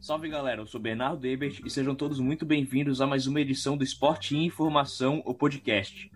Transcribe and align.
Salve 0.00 0.28
galera, 0.28 0.62
eu 0.62 0.66
sou 0.66 0.80
Bernardo 0.80 1.24
Ebert 1.24 1.60
e 1.64 1.70
sejam 1.70 1.94
todos 1.94 2.18
muito 2.18 2.44
bem-vindos 2.44 3.00
a 3.00 3.06
mais 3.06 3.28
uma 3.28 3.40
edição 3.40 3.76
do 3.76 3.84
Esporte 3.84 4.34
e 4.34 4.44
Informação, 4.44 5.22
o 5.24 5.32
podcast. 5.32 6.10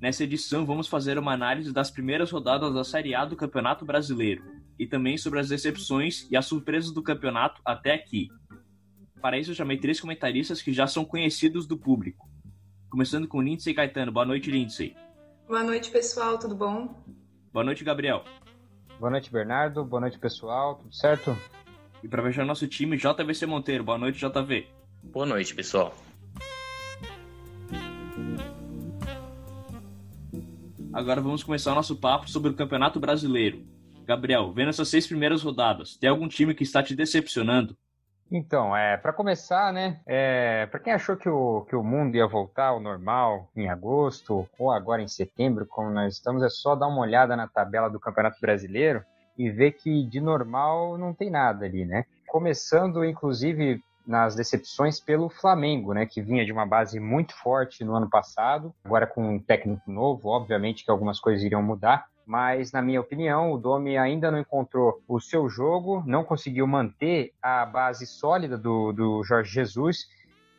Nessa 0.00 0.24
edição 0.24 0.66
vamos 0.66 0.88
fazer 0.88 1.16
uma 1.16 1.32
análise 1.32 1.72
das 1.72 1.92
primeiras 1.92 2.32
rodadas 2.32 2.74
da 2.74 2.82
Série 2.82 3.14
A 3.14 3.24
do 3.24 3.36
Campeonato 3.36 3.84
Brasileiro 3.84 4.42
e 4.76 4.84
também 4.84 5.16
sobre 5.16 5.38
as 5.38 5.48
decepções 5.48 6.26
e 6.28 6.36
as 6.36 6.46
surpresas 6.46 6.90
do 6.90 7.04
campeonato 7.04 7.62
até 7.64 7.94
aqui. 7.94 8.28
Para 9.20 9.38
isso 9.38 9.50
eu 9.50 9.54
chamei 9.54 9.76
três 9.76 10.00
comentaristas 10.00 10.62
que 10.62 10.72
já 10.72 10.86
são 10.86 11.04
conhecidos 11.04 11.66
do 11.66 11.76
público. 11.76 12.28
Começando 12.88 13.26
com 13.26 13.42
Lindsay 13.42 13.74
Caetano. 13.74 14.12
Boa 14.12 14.24
noite, 14.24 14.50
Lindsay. 14.50 14.96
Boa 15.46 15.62
noite, 15.62 15.90
pessoal, 15.90 16.38
tudo 16.38 16.54
bom? 16.54 16.94
Boa 17.52 17.64
noite, 17.64 17.82
Gabriel. 17.82 18.24
Boa 18.98 19.10
noite, 19.10 19.30
Bernardo. 19.30 19.84
Boa 19.84 20.00
noite, 20.00 20.18
pessoal. 20.18 20.76
Tudo 20.76 20.94
certo? 20.94 21.36
E 22.02 22.08
para 22.08 22.22
fechar 22.22 22.44
nosso 22.44 22.66
time, 22.68 22.96
JVC 22.96 23.46
Monteiro. 23.46 23.82
Boa 23.82 23.98
noite, 23.98 24.18
JV. 24.18 24.68
Boa 25.02 25.26
noite, 25.26 25.54
pessoal. 25.54 25.94
Agora 30.92 31.20
vamos 31.20 31.42
começar 31.42 31.72
o 31.72 31.74
nosso 31.74 31.96
papo 31.96 32.30
sobre 32.30 32.50
o 32.50 32.54
Campeonato 32.54 32.98
Brasileiro. 32.98 33.64
Gabriel, 34.04 34.52
vendo 34.52 34.70
essas 34.70 34.88
seis 34.88 35.06
primeiras 35.06 35.42
rodadas, 35.42 35.96
tem 35.96 36.08
algum 36.08 36.28
time 36.28 36.54
que 36.54 36.62
está 36.62 36.82
te 36.82 36.94
decepcionando? 36.94 37.76
Então, 38.30 38.76
é, 38.76 38.96
para 38.98 39.12
começar, 39.12 39.72
né, 39.72 40.00
é, 40.06 40.66
para 40.66 40.80
quem 40.80 40.92
achou 40.92 41.16
que 41.16 41.28
o, 41.28 41.62
que 41.62 41.74
o 41.74 41.82
mundo 41.82 42.14
ia 42.14 42.26
voltar 42.26 42.66
ao 42.66 42.80
normal 42.80 43.48
em 43.56 43.70
agosto 43.70 44.46
ou 44.58 44.70
agora 44.70 45.00
em 45.00 45.08
setembro, 45.08 45.66
como 45.66 45.90
nós 45.90 46.14
estamos, 46.14 46.42
é 46.42 46.50
só 46.50 46.74
dar 46.74 46.88
uma 46.88 47.00
olhada 47.00 47.34
na 47.34 47.48
tabela 47.48 47.88
do 47.88 47.98
Campeonato 47.98 48.38
Brasileiro 48.40 49.02
e 49.36 49.48
ver 49.48 49.72
que 49.72 50.04
de 50.04 50.20
normal 50.20 50.98
não 50.98 51.14
tem 51.14 51.30
nada 51.30 51.64
ali, 51.64 51.86
né? 51.86 52.04
Começando, 52.26 53.02
inclusive, 53.02 53.80
nas 54.06 54.34
decepções 54.34 55.00
pelo 55.00 55.28
Flamengo, 55.28 55.94
né, 55.94 56.04
que 56.06 56.20
vinha 56.20 56.44
de 56.44 56.52
uma 56.52 56.66
base 56.66 56.98
muito 56.98 57.34
forte 57.34 57.84
no 57.84 57.94
ano 57.94 58.08
passado, 58.08 58.74
agora 58.84 59.06
com 59.06 59.36
um 59.36 59.38
técnico 59.38 59.90
novo, 59.90 60.28
obviamente 60.28 60.84
que 60.84 60.90
algumas 60.90 61.20
coisas 61.20 61.44
iriam 61.44 61.62
mudar, 61.62 62.06
mas 62.28 62.72
na 62.72 62.82
minha 62.82 63.00
opinião, 63.00 63.50
o 63.50 63.58
Domi 63.58 63.96
ainda 63.96 64.30
não 64.30 64.38
encontrou 64.38 65.02
o 65.08 65.18
seu 65.18 65.48
jogo, 65.48 66.04
não 66.06 66.22
conseguiu 66.22 66.66
manter 66.66 67.32
a 67.40 67.64
base 67.64 68.06
sólida 68.06 68.58
do, 68.58 68.92
do 68.92 69.24
Jorge 69.24 69.50
Jesus, 69.50 70.06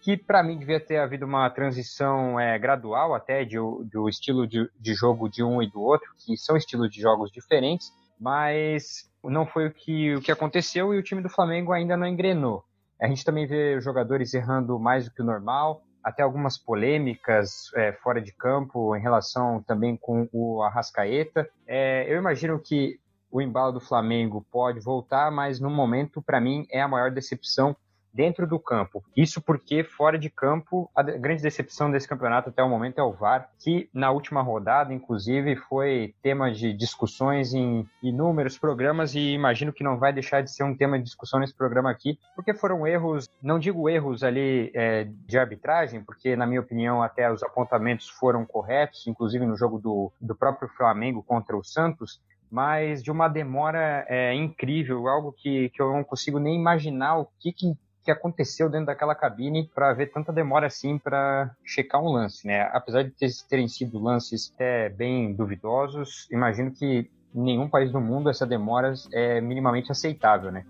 que 0.01 0.17
para 0.17 0.41
mim 0.41 0.57
devia 0.57 0.79
ter 0.79 0.97
havido 0.97 1.27
uma 1.27 1.47
transição 1.51 2.39
é, 2.39 2.57
gradual 2.57 3.13
até 3.13 3.45
de, 3.45 3.57
do 3.57 4.09
estilo 4.09 4.47
de, 4.47 4.67
de 4.79 4.95
jogo 4.95 5.29
de 5.29 5.43
um 5.43 5.61
e 5.61 5.69
do 5.69 5.79
outro, 5.79 6.09
que 6.17 6.35
são 6.35 6.57
estilos 6.57 6.89
de 6.89 6.99
jogos 6.99 7.31
diferentes, 7.31 7.93
mas 8.19 9.07
não 9.23 9.45
foi 9.45 9.67
o 9.67 9.71
que, 9.71 10.15
o 10.15 10.21
que 10.21 10.31
aconteceu 10.31 10.91
e 10.91 10.97
o 10.97 11.03
time 11.03 11.21
do 11.21 11.29
Flamengo 11.29 11.71
ainda 11.71 11.95
não 11.95 12.07
engrenou. 12.07 12.63
A 12.99 13.07
gente 13.07 13.23
também 13.23 13.45
vê 13.45 13.79
jogadores 13.79 14.33
errando 14.33 14.79
mais 14.79 15.05
do 15.05 15.11
que 15.11 15.21
o 15.21 15.25
normal, 15.25 15.83
até 16.03 16.23
algumas 16.23 16.57
polêmicas 16.57 17.71
é, 17.75 17.91
fora 17.91 18.21
de 18.21 18.31
campo 18.31 18.95
em 18.95 19.01
relação 19.01 19.61
também 19.63 19.97
com 19.97 20.27
o 20.31 20.61
Arrascaeta. 20.61 21.49
É, 21.67 22.05
eu 22.11 22.17
imagino 22.17 22.59
que 22.59 22.99
o 23.31 23.41
embalo 23.41 23.73
do 23.73 23.79
Flamengo 23.79 24.45
pode 24.51 24.79
voltar, 24.79 25.31
mas 25.31 25.59
no 25.59 25.69
momento, 25.69 26.21
para 26.21 26.41
mim, 26.41 26.65
é 26.71 26.81
a 26.81 26.87
maior 26.87 27.11
decepção 27.11 27.75
dentro 28.13 28.47
do 28.47 28.59
campo. 28.59 29.03
Isso 29.15 29.41
porque 29.41 29.83
fora 29.83 30.17
de 30.17 30.29
campo, 30.29 30.89
a 30.95 31.03
grande 31.03 31.41
decepção 31.41 31.91
desse 31.91 32.07
campeonato 32.07 32.49
até 32.49 32.63
o 32.63 32.69
momento 32.69 32.99
é 32.99 33.03
o 33.03 33.13
VAR, 33.13 33.49
que 33.59 33.89
na 33.93 34.11
última 34.11 34.41
rodada, 34.41 34.93
inclusive, 34.93 35.55
foi 35.55 36.13
tema 36.21 36.51
de 36.51 36.73
discussões 36.73 37.53
em 37.53 37.87
inúmeros 38.01 38.57
programas 38.57 39.15
e 39.15 39.33
imagino 39.33 39.73
que 39.73 39.83
não 39.83 39.97
vai 39.97 40.11
deixar 40.11 40.41
de 40.41 40.51
ser 40.51 40.63
um 40.63 40.75
tema 40.75 40.97
de 40.97 41.05
discussão 41.05 41.39
nesse 41.39 41.55
programa 41.55 41.89
aqui, 41.89 42.17
porque 42.35 42.53
foram 42.53 42.85
erros, 42.85 43.29
não 43.41 43.59
digo 43.59 43.89
erros 43.89 44.23
ali 44.23 44.71
é, 44.73 45.07
de 45.25 45.37
arbitragem, 45.37 46.03
porque 46.03 46.35
na 46.35 46.45
minha 46.45 46.61
opinião 46.61 47.01
até 47.01 47.31
os 47.31 47.43
apontamentos 47.43 48.09
foram 48.09 48.45
corretos, 48.45 49.07
inclusive 49.07 49.45
no 49.45 49.55
jogo 49.55 49.79
do, 49.79 50.11
do 50.19 50.35
próprio 50.35 50.69
Flamengo 50.69 51.23
contra 51.23 51.55
o 51.55 51.63
Santos, 51.63 52.21
mas 52.51 53.03
de 53.03 53.11
uma 53.11 53.27
demora 53.27 54.05
é, 54.07 54.33
incrível, 54.33 55.07
algo 55.07 55.31
que, 55.31 55.69
que 55.69 55.81
eu 55.81 55.93
não 55.93 56.03
consigo 56.03 56.39
nem 56.39 56.55
imaginar 56.55 57.17
o 57.17 57.27
que, 57.39 57.51
que 57.51 57.77
que 58.09 58.11
aconteceu 58.11 58.67
dentro 58.67 58.87
daquela 58.87 59.13
cabine 59.13 59.69
para 59.73 59.93
ver 59.93 60.07
tanta 60.07 60.33
demora 60.33 60.65
assim 60.65 60.97
para 60.97 61.51
checar 61.63 62.01
um 62.01 62.09
lance, 62.09 62.47
né? 62.47 62.63
Apesar 62.73 63.03
de 63.03 63.13
terem 63.47 63.67
sido 63.67 63.99
lances 63.99 64.51
é, 64.57 64.89
bem 64.89 65.31
duvidosos, 65.31 66.27
imagino 66.31 66.71
que 66.71 67.09
em 67.35 67.41
nenhum 67.41 67.69
país 67.69 67.91
do 67.91 68.01
mundo 68.01 68.27
essa 68.27 68.47
demora 68.47 68.93
é 69.13 69.39
minimamente 69.39 69.91
aceitável, 69.91 70.51
né? 70.51 70.65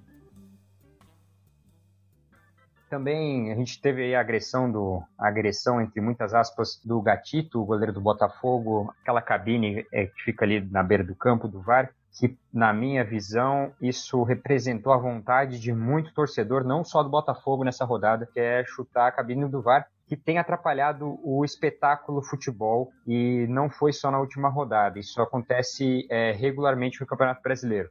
Também 2.90 3.54
a 3.54 3.56
gente 3.56 3.80
teve 3.80 4.14
a 4.14 4.20
agressão 4.20 4.70
do 4.70 5.02
a 5.18 5.28
agressão 5.30 5.80
entre 5.80 6.02
muitas 6.02 6.34
aspas 6.34 6.82
do 6.84 7.02
Gatito, 7.02 7.62
o 7.62 7.66
goleiro 7.66 7.94
do 7.94 8.02
Botafogo, 8.02 8.94
aquela 9.02 9.22
cabine 9.22 9.86
é, 9.94 10.08
que 10.08 10.24
fica 10.24 10.44
ali 10.44 10.60
na 10.60 10.84
beira 10.84 11.06
do 11.06 11.16
campo 11.16 11.48
do 11.48 11.62
VAR, 11.62 11.90
que, 12.18 12.38
na 12.54 12.74
minha 12.74 13.04
visão, 13.04 13.74
isso 13.82 14.24
representou 14.24 14.92
a 14.92 14.98
vontade 14.98 15.60
de 15.60 15.72
muito 15.74 16.14
torcedor, 16.14 16.64
não 16.64 16.84
só 16.84 17.04
do 17.04 17.10
Botafogo 17.10 17.64
nessa 17.64 17.86
rodada, 17.86 18.26
que 18.26 18.40
é 18.40 18.64
chutar 18.66 19.08
a 19.08 19.12
cabine 19.12 19.48
do 19.48 19.62
VAR, 19.62 19.88
que 20.08 20.18
tem 20.18 20.40
atrapalhado 20.40 21.20
o 21.24 21.46
espetáculo 21.46 22.24
futebol 22.24 22.92
e 23.06 23.46
não 23.48 23.70
foi 23.70 23.94
só 23.94 24.10
na 24.10 24.20
última 24.20 24.50
rodada. 24.50 24.98
Isso 24.98 25.22
acontece 25.22 26.08
é, 26.10 26.32
regularmente 26.32 27.00
no 27.00 27.06
Campeonato 27.06 27.42
Brasileiro. 27.44 27.90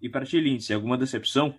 E 0.00 0.08
para 0.10 0.26
ti, 0.26 0.72
alguma 0.74 0.98
decepção? 0.98 1.54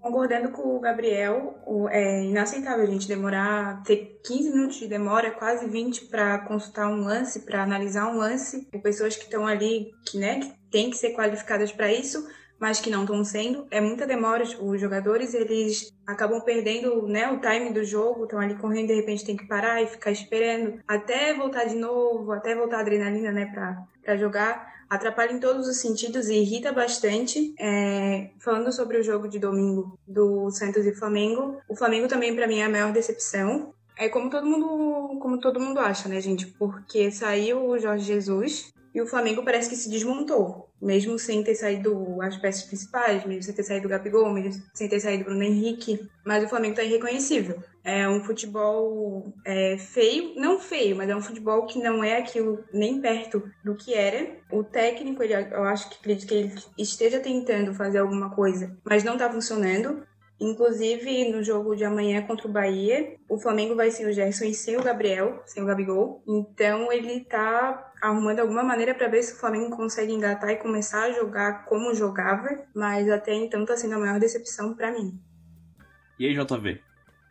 Concordando 0.00 0.50
com 0.50 0.76
o 0.76 0.80
Gabriel, 0.80 1.58
é 1.90 2.24
inaceitável 2.24 2.84
a 2.84 2.90
gente 2.90 3.06
demorar, 3.06 3.82
ter 3.82 4.18
15 4.24 4.50
minutos 4.50 4.76
de 4.76 4.88
demora, 4.88 5.30
quase 5.30 5.66
20 5.68 6.06
para 6.06 6.38
consultar 6.38 6.88
um 6.88 7.04
lance, 7.04 7.40
para 7.40 7.62
analisar 7.62 8.06
um 8.06 8.16
lance, 8.16 8.66
com 8.72 8.80
pessoas 8.80 9.14
que 9.14 9.24
estão 9.24 9.46
ali, 9.46 9.90
que, 10.06 10.18
né, 10.18 10.40
que 10.40 10.52
têm 10.70 10.88
que 10.88 10.96
ser 10.96 11.10
qualificadas 11.10 11.70
para 11.70 11.92
isso, 11.92 12.26
mas 12.58 12.80
que 12.80 12.88
não 12.88 13.02
estão 13.02 13.22
sendo. 13.24 13.66
É 13.70 13.78
muita 13.78 14.06
demora, 14.06 14.42
os 14.42 14.80
jogadores, 14.80 15.34
eles 15.34 15.92
acabam 16.06 16.40
perdendo 16.40 17.06
né, 17.06 17.30
o 17.30 17.38
time 17.38 17.70
do 17.70 17.84
jogo, 17.84 18.24
estão 18.24 18.38
ali 18.38 18.54
correndo, 18.54 18.88
de 18.88 18.94
repente 18.94 19.24
tem 19.24 19.36
que 19.36 19.46
parar 19.46 19.82
e 19.82 19.86
ficar 19.86 20.10
esperando 20.10 20.80
até 20.88 21.34
voltar 21.34 21.64
de 21.64 21.76
novo, 21.76 22.32
até 22.32 22.54
voltar 22.54 22.78
a 22.78 22.80
adrenalina, 22.80 23.30
né, 23.30 23.46
para 24.02 24.16
jogar 24.16 24.79
atrapalha 24.90 25.32
em 25.32 25.38
todos 25.38 25.68
os 25.68 25.76
sentidos 25.76 26.28
e 26.28 26.34
irrita 26.34 26.72
bastante. 26.72 27.54
É, 27.58 28.30
falando 28.40 28.72
sobre 28.72 28.98
o 28.98 29.02
jogo 29.02 29.28
de 29.28 29.38
domingo 29.38 29.96
do 30.06 30.50
Santos 30.50 30.84
e 30.84 30.94
Flamengo, 30.94 31.58
o 31.68 31.76
Flamengo 31.76 32.08
também 32.08 32.34
para 32.34 32.48
mim 32.48 32.58
é 32.58 32.64
a 32.64 32.68
maior 32.68 32.92
decepção. 32.92 33.72
É 33.96 34.08
como 34.08 34.28
todo 34.28 34.46
mundo, 34.46 35.20
como 35.20 35.38
todo 35.38 35.60
mundo 35.60 35.78
acha, 35.78 36.08
né, 36.08 36.20
gente? 36.20 36.46
Porque 36.46 37.12
saiu 37.12 37.64
o 37.68 37.78
Jorge 37.78 38.04
Jesus 38.04 38.72
e 38.94 39.00
o 39.00 39.06
Flamengo 39.06 39.44
parece 39.44 39.68
que 39.68 39.76
se 39.76 39.88
desmontou, 39.88 40.68
mesmo 40.80 41.18
sem 41.18 41.44
ter 41.44 41.54
saído 41.54 42.20
as 42.20 42.36
peças 42.36 42.64
principais, 42.64 43.24
mesmo 43.24 43.42
sem 43.42 43.54
ter 43.54 43.62
saído 43.62 43.86
o 43.86 43.90
Gabigol, 43.90 44.32
mesmo 44.32 44.62
sem 44.74 44.88
ter 44.88 44.98
saído 44.98 45.22
o 45.22 45.26
Bruno 45.26 45.42
Henrique. 45.42 46.00
Mas 46.24 46.44
o 46.44 46.48
Flamengo 46.48 46.74
tá 46.74 46.82
irreconhecível. 46.82 47.62
É 47.84 48.08
um 48.08 48.22
futebol 48.22 49.32
é, 49.46 49.78
feio, 49.78 50.34
não 50.36 50.58
feio, 50.58 50.96
mas 50.96 51.08
é 51.08 51.16
um 51.16 51.22
futebol 51.22 51.66
que 51.66 51.78
não 51.78 52.04
é 52.04 52.18
aquilo 52.18 52.64
nem 52.72 53.00
perto 53.00 53.42
do 53.64 53.74
que 53.74 53.94
era. 53.94 54.36
O 54.50 54.64
técnico, 54.64 55.22
ele, 55.22 55.34
eu 55.34 55.64
acho 55.64 55.88
que 55.88 55.96
acredito 55.96 56.28
que 56.28 56.34
ele 56.34 56.54
esteja 56.76 57.20
tentando 57.20 57.72
fazer 57.72 57.98
alguma 57.98 58.30
coisa, 58.30 58.76
mas 58.84 59.04
não 59.04 59.16
tá 59.16 59.30
funcionando. 59.30 60.04
Inclusive, 60.40 61.30
no 61.30 61.42
jogo 61.42 61.76
de 61.76 61.84
amanhã 61.84 62.22
contra 62.22 62.48
o 62.48 62.50
Bahia, 62.50 63.16
o 63.28 63.38
Flamengo 63.38 63.76
vai 63.76 63.90
sem 63.90 64.06
o 64.06 64.12
Gerson 64.12 64.44
e 64.44 64.54
sem 64.54 64.76
o 64.78 64.82
Gabriel, 64.82 65.42
sem 65.44 65.62
o 65.62 65.66
Gabigol. 65.66 66.22
Então, 66.26 66.90
ele 66.90 67.20
tá 67.20 67.92
arrumando 68.00 68.40
alguma 68.40 68.62
maneira 68.62 68.94
para 68.94 69.08
ver 69.08 69.22
se 69.22 69.34
o 69.34 69.36
Flamengo 69.36 69.76
consegue 69.76 70.12
engatar 70.12 70.50
e 70.50 70.56
começar 70.56 71.02
a 71.02 71.12
jogar 71.12 71.66
como 71.66 71.94
jogava, 71.94 72.48
mas 72.74 73.10
até 73.10 73.34
então 73.34 73.66
tá 73.66 73.76
sendo 73.76 73.96
a 73.96 73.98
maior 73.98 74.18
decepção 74.18 74.74
para 74.74 74.90
mim. 74.90 75.20
E 76.18 76.26
aí, 76.26 76.34
JV? 76.34 76.80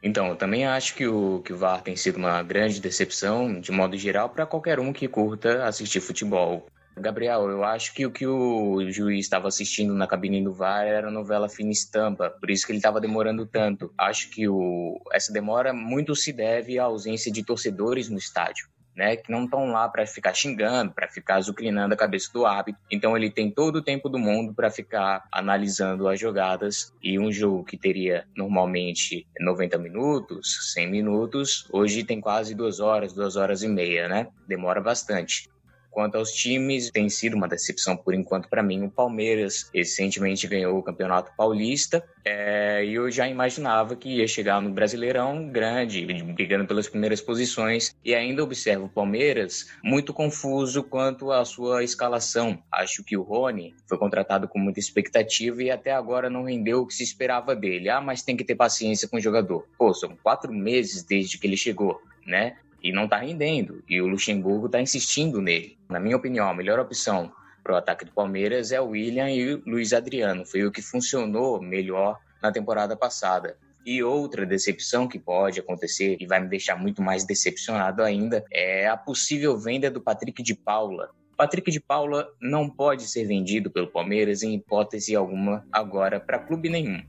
Então, 0.04 0.28
eu 0.28 0.36
também 0.36 0.68
acho 0.68 0.96
que 0.96 1.08
o, 1.08 1.42
que 1.42 1.52
o 1.52 1.58
VAR 1.58 1.82
tem 1.82 1.96
sido 1.96 2.18
uma 2.18 2.42
grande 2.44 2.80
decepção, 2.80 3.60
de 3.60 3.72
modo 3.72 3.98
geral, 3.98 4.30
para 4.30 4.46
qualquer 4.46 4.80
um 4.80 4.94
que 4.94 5.08
curta 5.08 5.66
assistir 5.66 6.00
futebol. 6.00 6.68
Gabriel, 7.00 7.50
eu 7.50 7.64
acho 7.64 7.94
que 7.94 8.06
o 8.06 8.12
que 8.12 8.28
o 8.28 8.90
juiz 8.92 9.26
estava 9.26 9.48
assistindo 9.48 9.94
na 9.94 10.08
cabine 10.08 10.44
do 10.44 10.54
VAR 10.54 10.86
era 10.86 11.10
novela 11.10 11.50
Fina 11.50 11.72
Estampa, 11.72 12.30
por 12.30 12.50
isso 12.50 12.66
que 12.66 12.72
ele 12.72 12.80
estava 12.80 13.00
demorando 13.02 13.46
tanto. 13.46 13.92
Acho 13.98 14.30
que 14.30 14.48
o, 14.48 15.00
essa 15.12 15.32
demora 15.34 15.74
muito 15.74 16.16
se 16.16 16.32
deve 16.34 16.78
à 16.78 16.84
ausência 16.84 17.32
de 17.32 17.44
torcedores 17.44 18.10
no 18.10 18.18
estádio. 18.18 18.68
né, 18.96 19.16
que 19.16 19.32
não 19.32 19.46
estão 19.46 19.72
lá 19.72 19.88
para 19.88 20.06
ficar 20.06 20.34
xingando, 20.34 20.92
para 20.92 21.08
ficar 21.08 21.36
azucrinando 21.36 21.94
a 21.94 21.98
cabeça 21.98 22.30
do 22.34 22.46
árbitro. 22.46 22.82
Então 22.92 23.16
ele 23.16 23.32
tem 23.32 23.50
todo 23.50 23.78
o 23.78 23.82
tempo 23.82 24.10
do 24.10 24.20
mundo 24.20 24.54
para 24.54 24.70
ficar 24.70 25.24
analisando 25.32 26.06
as 26.06 26.20
jogadas 26.20 26.94
e 27.02 27.18
um 27.18 27.32
jogo 27.32 27.64
que 27.64 27.78
teria 27.78 28.26
normalmente 28.36 29.26
90 29.40 29.78
minutos, 29.78 30.74
100 30.74 30.92
minutos, 30.92 31.66
hoje 31.72 32.04
tem 32.04 32.20
quase 32.20 32.54
duas 32.54 32.82
horas, 32.82 33.14
duas 33.14 33.38
horas 33.38 33.64
e 33.64 33.70
meia, 33.70 34.10
né? 34.10 34.28
Demora 34.46 34.82
bastante. 34.82 35.48
Quanto 35.92 36.16
aos 36.16 36.32
times, 36.32 36.92
tem 36.92 37.10
sido 37.10 37.36
uma 37.36 37.48
decepção 37.48 37.98
por 37.98 38.14
enquanto 38.14 38.48
para 38.48 38.64
mim. 38.64 38.84
O 38.84 38.92
Palmeiras 38.92 39.70
recentemente 39.74 40.48
ganhou 40.48 40.78
o 40.78 40.84
Campeonato 40.84 41.32
Paulista 41.36 42.04
é, 42.24 42.86
e 42.86 42.94
eu 42.94 43.10
já 43.10 43.28
imaginava 43.28 43.96
que 43.96 44.18
ia 44.18 44.28
chegar 44.28 44.62
no 44.62 44.70
Brasileirão 44.70 45.50
grande, 45.50 46.06
brigando 46.34 46.68
pelas 46.68 46.88
primeiras 46.88 47.22
posições. 47.22 47.96
E 48.06 48.14
ainda 48.14 48.44
observo 48.44 48.86
o 48.86 48.90
Palmeiras 48.90 49.68
muito 49.84 50.14
confuso 50.14 50.84
quanto 50.84 51.32
à 51.32 51.44
sua 51.44 51.84
escalação. 51.84 52.62
Acho 52.72 53.04
que 53.04 53.18
o 53.18 53.24
Rony 53.24 53.76
foi 53.88 53.98
contratado 53.98 54.48
com 54.48 54.60
muita 54.60 54.80
expectativa 54.80 55.64
e 55.64 55.72
até 55.72 55.92
agora 55.92 56.30
não 56.30 56.44
rendeu 56.44 56.82
o 56.82 56.88
que 56.88 56.94
se 56.94 57.04
esperava 57.04 57.56
dele. 57.56 57.90
Ah, 57.90 58.02
mas 58.02 58.22
tem 58.22 58.38
que 58.38 58.44
ter 58.44 58.56
paciência 58.56 59.08
com 59.08 59.18
o 59.18 59.22
jogador. 59.22 59.68
Pô, 59.78 59.94
são 59.94 60.16
quatro 60.22 60.54
meses 60.54 61.04
desde 61.04 61.38
que 61.38 61.48
ele 61.48 61.58
chegou. 61.58 62.00
Né? 62.26 62.58
E 62.84 62.92
não 62.92 63.06
está 63.06 63.18
rendendo. 63.18 63.84
E 63.88 64.02
o 64.02 64.08
Luxemburgo 64.08 64.66
está 64.66 64.82
insistindo 64.82 65.42
nele. 65.42 65.78
Na 65.90 66.00
minha 66.00 66.18
opinião, 66.18 66.50
a 66.50 66.54
melhor 66.54 66.80
opção 66.80 67.32
para 67.64 67.74
o 67.74 67.78
ataque 67.78 68.06
do 68.06 68.12
Palmeiras 68.12 68.72
é 68.72 68.80
o 68.80 68.90
William 68.90 69.30
e 69.30 69.54
o 69.54 69.64
Luiz 69.66 69.94
Adriano. 69.94 70.46
Foi 70.46 70.66
o 70.66 70.72
que 70.72 70.82
funcionou 70.82 71.62
melhor 71.62 72.20
na 72.42 72.52
temporada 72.52 72.96
passada. 72.96 73.58
E 73.86 74.04
outra 74.04 74.46
decepção 74.46 75.08
que 75.08 75.18
pode 75.18 75.60
acontecer 75.60 76.18
e 76.20 76.26
vai 76.26 76.40
me 76.40 76.48
deixar 76.48 76.76
muito 76.76 77.02
mais 77.02 77.24
decepcionado 77.24 78.04
ainda 78.04 78.44
é 78.52 78.88
a 78.88 78.98
possível 78.98 79.58
venda 79.58 79.90
do 79.90 80.02
Patrick 80.02 80.44
de 80.44 80.54
Paula. 80.54 81.10
Patrick 81.38 81.72
de 81.72 81.80
Paula 81.80 82.28
não 82.42 82.70
pode 82.70 83.04
ser 83.04 83.26
vendido 83.26 83.72
pelo 83.72 83.88
Palmeiras 83.88 84.44
em 84.44 84.54
hipótese 84.56 85.16
alguma 85.16 85.66
agora 85.72 86.20
para 86.20 86.38
clube 86.38 86.70
nenhum. 86.70 87.02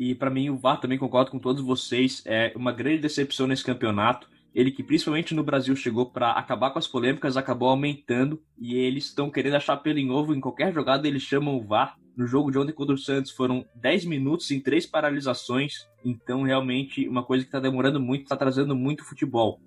E 0.00 0.14
para 0.14 0.30
mim 0.30 0.48
o 0.48 0.56
VAR 0.56 0.80
também 0.80 0.96
concordo 0.96 1.30
com 1.30 1.38
todos 1.38 1.62
vocês, 1.62 2.22
é 2.24 2.54
uma 2.56 2.72
grande 2.72 3.02
decepção 3.02 3.46
nesse 3.46 3.62
campeonato. 3.62 4.26
Ele 4.54 4.70
que 4.70 4.82
principalmente 4.82 5.34
no 5.34 5.44
Brasil 5.44 5.76
chegou 5.76 6.06
para 6.06 6.32
acabar 6.32 6.70
com 6.70 6.78
as 6.78 6.88
polêmicas, 6.88 7.36
acabou 7.36 7.68
aumentando 7.68 8.42
e 8.58 8.76
eles 8.76 9.04
estão 9.04 9.30
querendo 9.30 9.56
achar 9.56 9.76
pelo 9.76 9.98
em 9.98 10.10
ovo 10.10 10.34
em 10.34 10.40
qualquer 10.40 10.72
jogada, 10.72 11.06
eles 11.06 11.22
chamam 11.22 11.54
o 11.54 11.62
VAR. 11.62 11.98
No 12.16 12.26
jogo 12.26 12.50
de 12.50 12.58
ontem 12.58 12.72
contra 12.72 12.94
o 12.94 12.98
Santos 12.98 13.30
foram 13.30 13.62
10 13.74 14.06
minutos 14.06 14.50
em 14.50 14.58
três 14.58 14.86
paralisações, 14.86 15.86
então 16.02 16.44
realmente 16.44 17.06
uma 17.06 17.22
coisa 17.22 17.44
que 17.44 17.48
está 17.48 17.60
demorando 17.60 18.00
muito, 18.00 18.22
está 18.22 18.36
trazendo 18.36 18.74
muito 18.74 19.04
futebol 19.04 19.60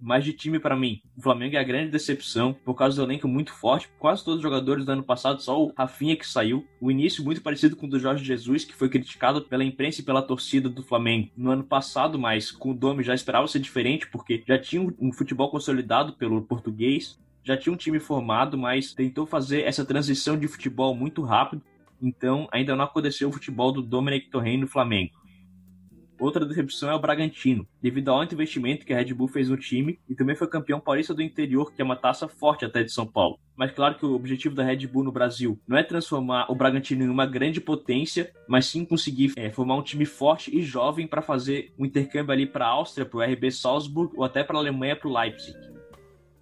mais 0.00 0.24
de 0.24 0.32
time 0.32 0.58
para 0.58 0.76
mim. 0.76 1.00
O 1.16 1.22
Flamengo 1.22 1.56
é 1.56 1.58
a 1.58 1.64
grande 1.64 1.90
decepção 1.90 2.52
por 2.52 2.74
causa 2.74 2.96
do 2.96 3.02
elenco 3.02 3.28
muito 3.28 3.52
forte. 3.52 3.88
Quase 3.98 4.24
todos 4.24 4.38
os 4.38 4.42
jogadores 4.42 4.84
do 4.84 4.92
ano 4.92 5.02
passado, 5.02 5.42
só 5.42 5.62
o 5.62 5.72
Rafinha 5.76 6.16
que 6.16 6.26
saiu. 6.26 6.66
O 6.80 6.90
início 6.90 7.24
muito 7.24 7.42
parecido 7.42 7.76
com 7.76 7.86
o 7.86 7.90
do 7.90 7.98
Jorge 7.98 8.24
Jesus, 8.24 8.64
que 8.64 8.74
foi 8.74 8.88
criticado 8.88 9.42
pela 9.42 9.64
imprensa 9.64 10.00
e 10.00 10.04
pela 10.04 10.22
torcida 10.22 10.68
do 10.68 10.82
Flamengo 10.82 11.30
no 11.36 11.50
ano 11.50 11.64
passado, 11.64 12.18
mas 12.18 12.50
com 12.50 12.70
o 12.70 12.74
Domi 12.74 13.02
já 13.02 13.14
esperava 13.14 13.46
ser 13.48 13.58
diferente, 13.58 14.08
porque 14.08 14.42
já 14.46 14.58
tinha 14.58 14.82
um 14.98 15.12
futebol 15.12 15.50
consolidado 15.50 16.12
pelo 16.14 16.42
português. 16.42 17.18
Já 17.42 17.56
tinha 17.56 17.72
um 17.72 17.76
time 17.76 17.98
formado, 17.98 18.58
mas 18.58 18.92
tentou 18.92 19.26
fazer 19.26 19.62
essa 19.62 19.84
transição 19.84 20.38
de 20.38 20.46
futebol 20.46 20.94
muito 20.94 21.22
rápido. 21.22 21.62
Então, 22.00 22.46
ainda 22.52 22.76
não 22.76 22.84
aconteceu 22.84 23.28
o 23.28 23.32
futebol 23.32 23.72
do 23.72 23.82
Dominic 23.82 24.28
Torrent 24.28 24.60
no 24.60 24.68
Flamengo. 24.68 25.12
Outra 26.18 26.44
decepção 26.44 26.90
é 26.90 26.94
o 26.94 26.98
Bragantino, 26.98 27.64
devido 27.80 28.08
ao 28.08 28.20
alto 28.20 28.34
investimento 28.34 28.84
que 28.84 28.92
a 28.92 28.96
Red 28.96 29.14
Bull 29.14 29.28
fez 29.28 29.48
no 29.48 29.56
time 29.56 30.00
e 30.08 30.16
também 30.16 30.34
foi 30.34 30.48
campeão 30.48 30.80
paulista 30.80 31.14
do 31.14 31.22
interior, 31.22 31.72
que 31.72 31.80
é 31.80 31.84
uma 31.84 31.94
taça 31.94 32.26
forte 32.26 32.64
até 32.64 32.82
de 32.82 32.90
São 32.90 33.06
Paulo. 33.06 33.38
Mas 33.56 33.70
claro 33.70 33.94
que 33.94 34.04
o 34.04 34.14
objetivo 34.14 34.54
da 34.54 34.64
Red 34.64 34.84
Bull 34.88 35.04
no 35.04 35.12
Brasil 35.12 35.60
não 35.66 35.78
é 35.78 35.82
transformar 35.84 36.50
o 36.50 36.56
Bragantino 36.56 37.04
em 37.04 37.08
uma 37.08 37.24
grande 37.24 37.60
potência, 37.60 38.32
mas 38.48 38.66
sim 38.66 38.84
conseguir 38.84 39.32
é, 39.36 39.48
formar 39.50 39.76
um 39.76 39.82
time 39.82 40.04
forte 40.04 40.56
e 40.56 40.60
jovem 40.60 41.06
para 41.06 41.22
fazer 41.22 41.72
um 41.78 41.86
intercâmbio 41.86 42.32
ali 42.32 42.46
para 42.46 42.66
a 42.66 42.70
Áustria, 42.70 43.06
para 43.06 43.18
o 43.18 43.22
RB 43.22 43.52
Salzburg 43.52 44.12
ou 44.16 44.24
até 44.24 44.42
para 44.42 44.56
a 44.56 44.60
Alemanha, 44.60 44.96
para 44.96 45.08
o 45.08 45.16
Leipzig. 45.16 45.56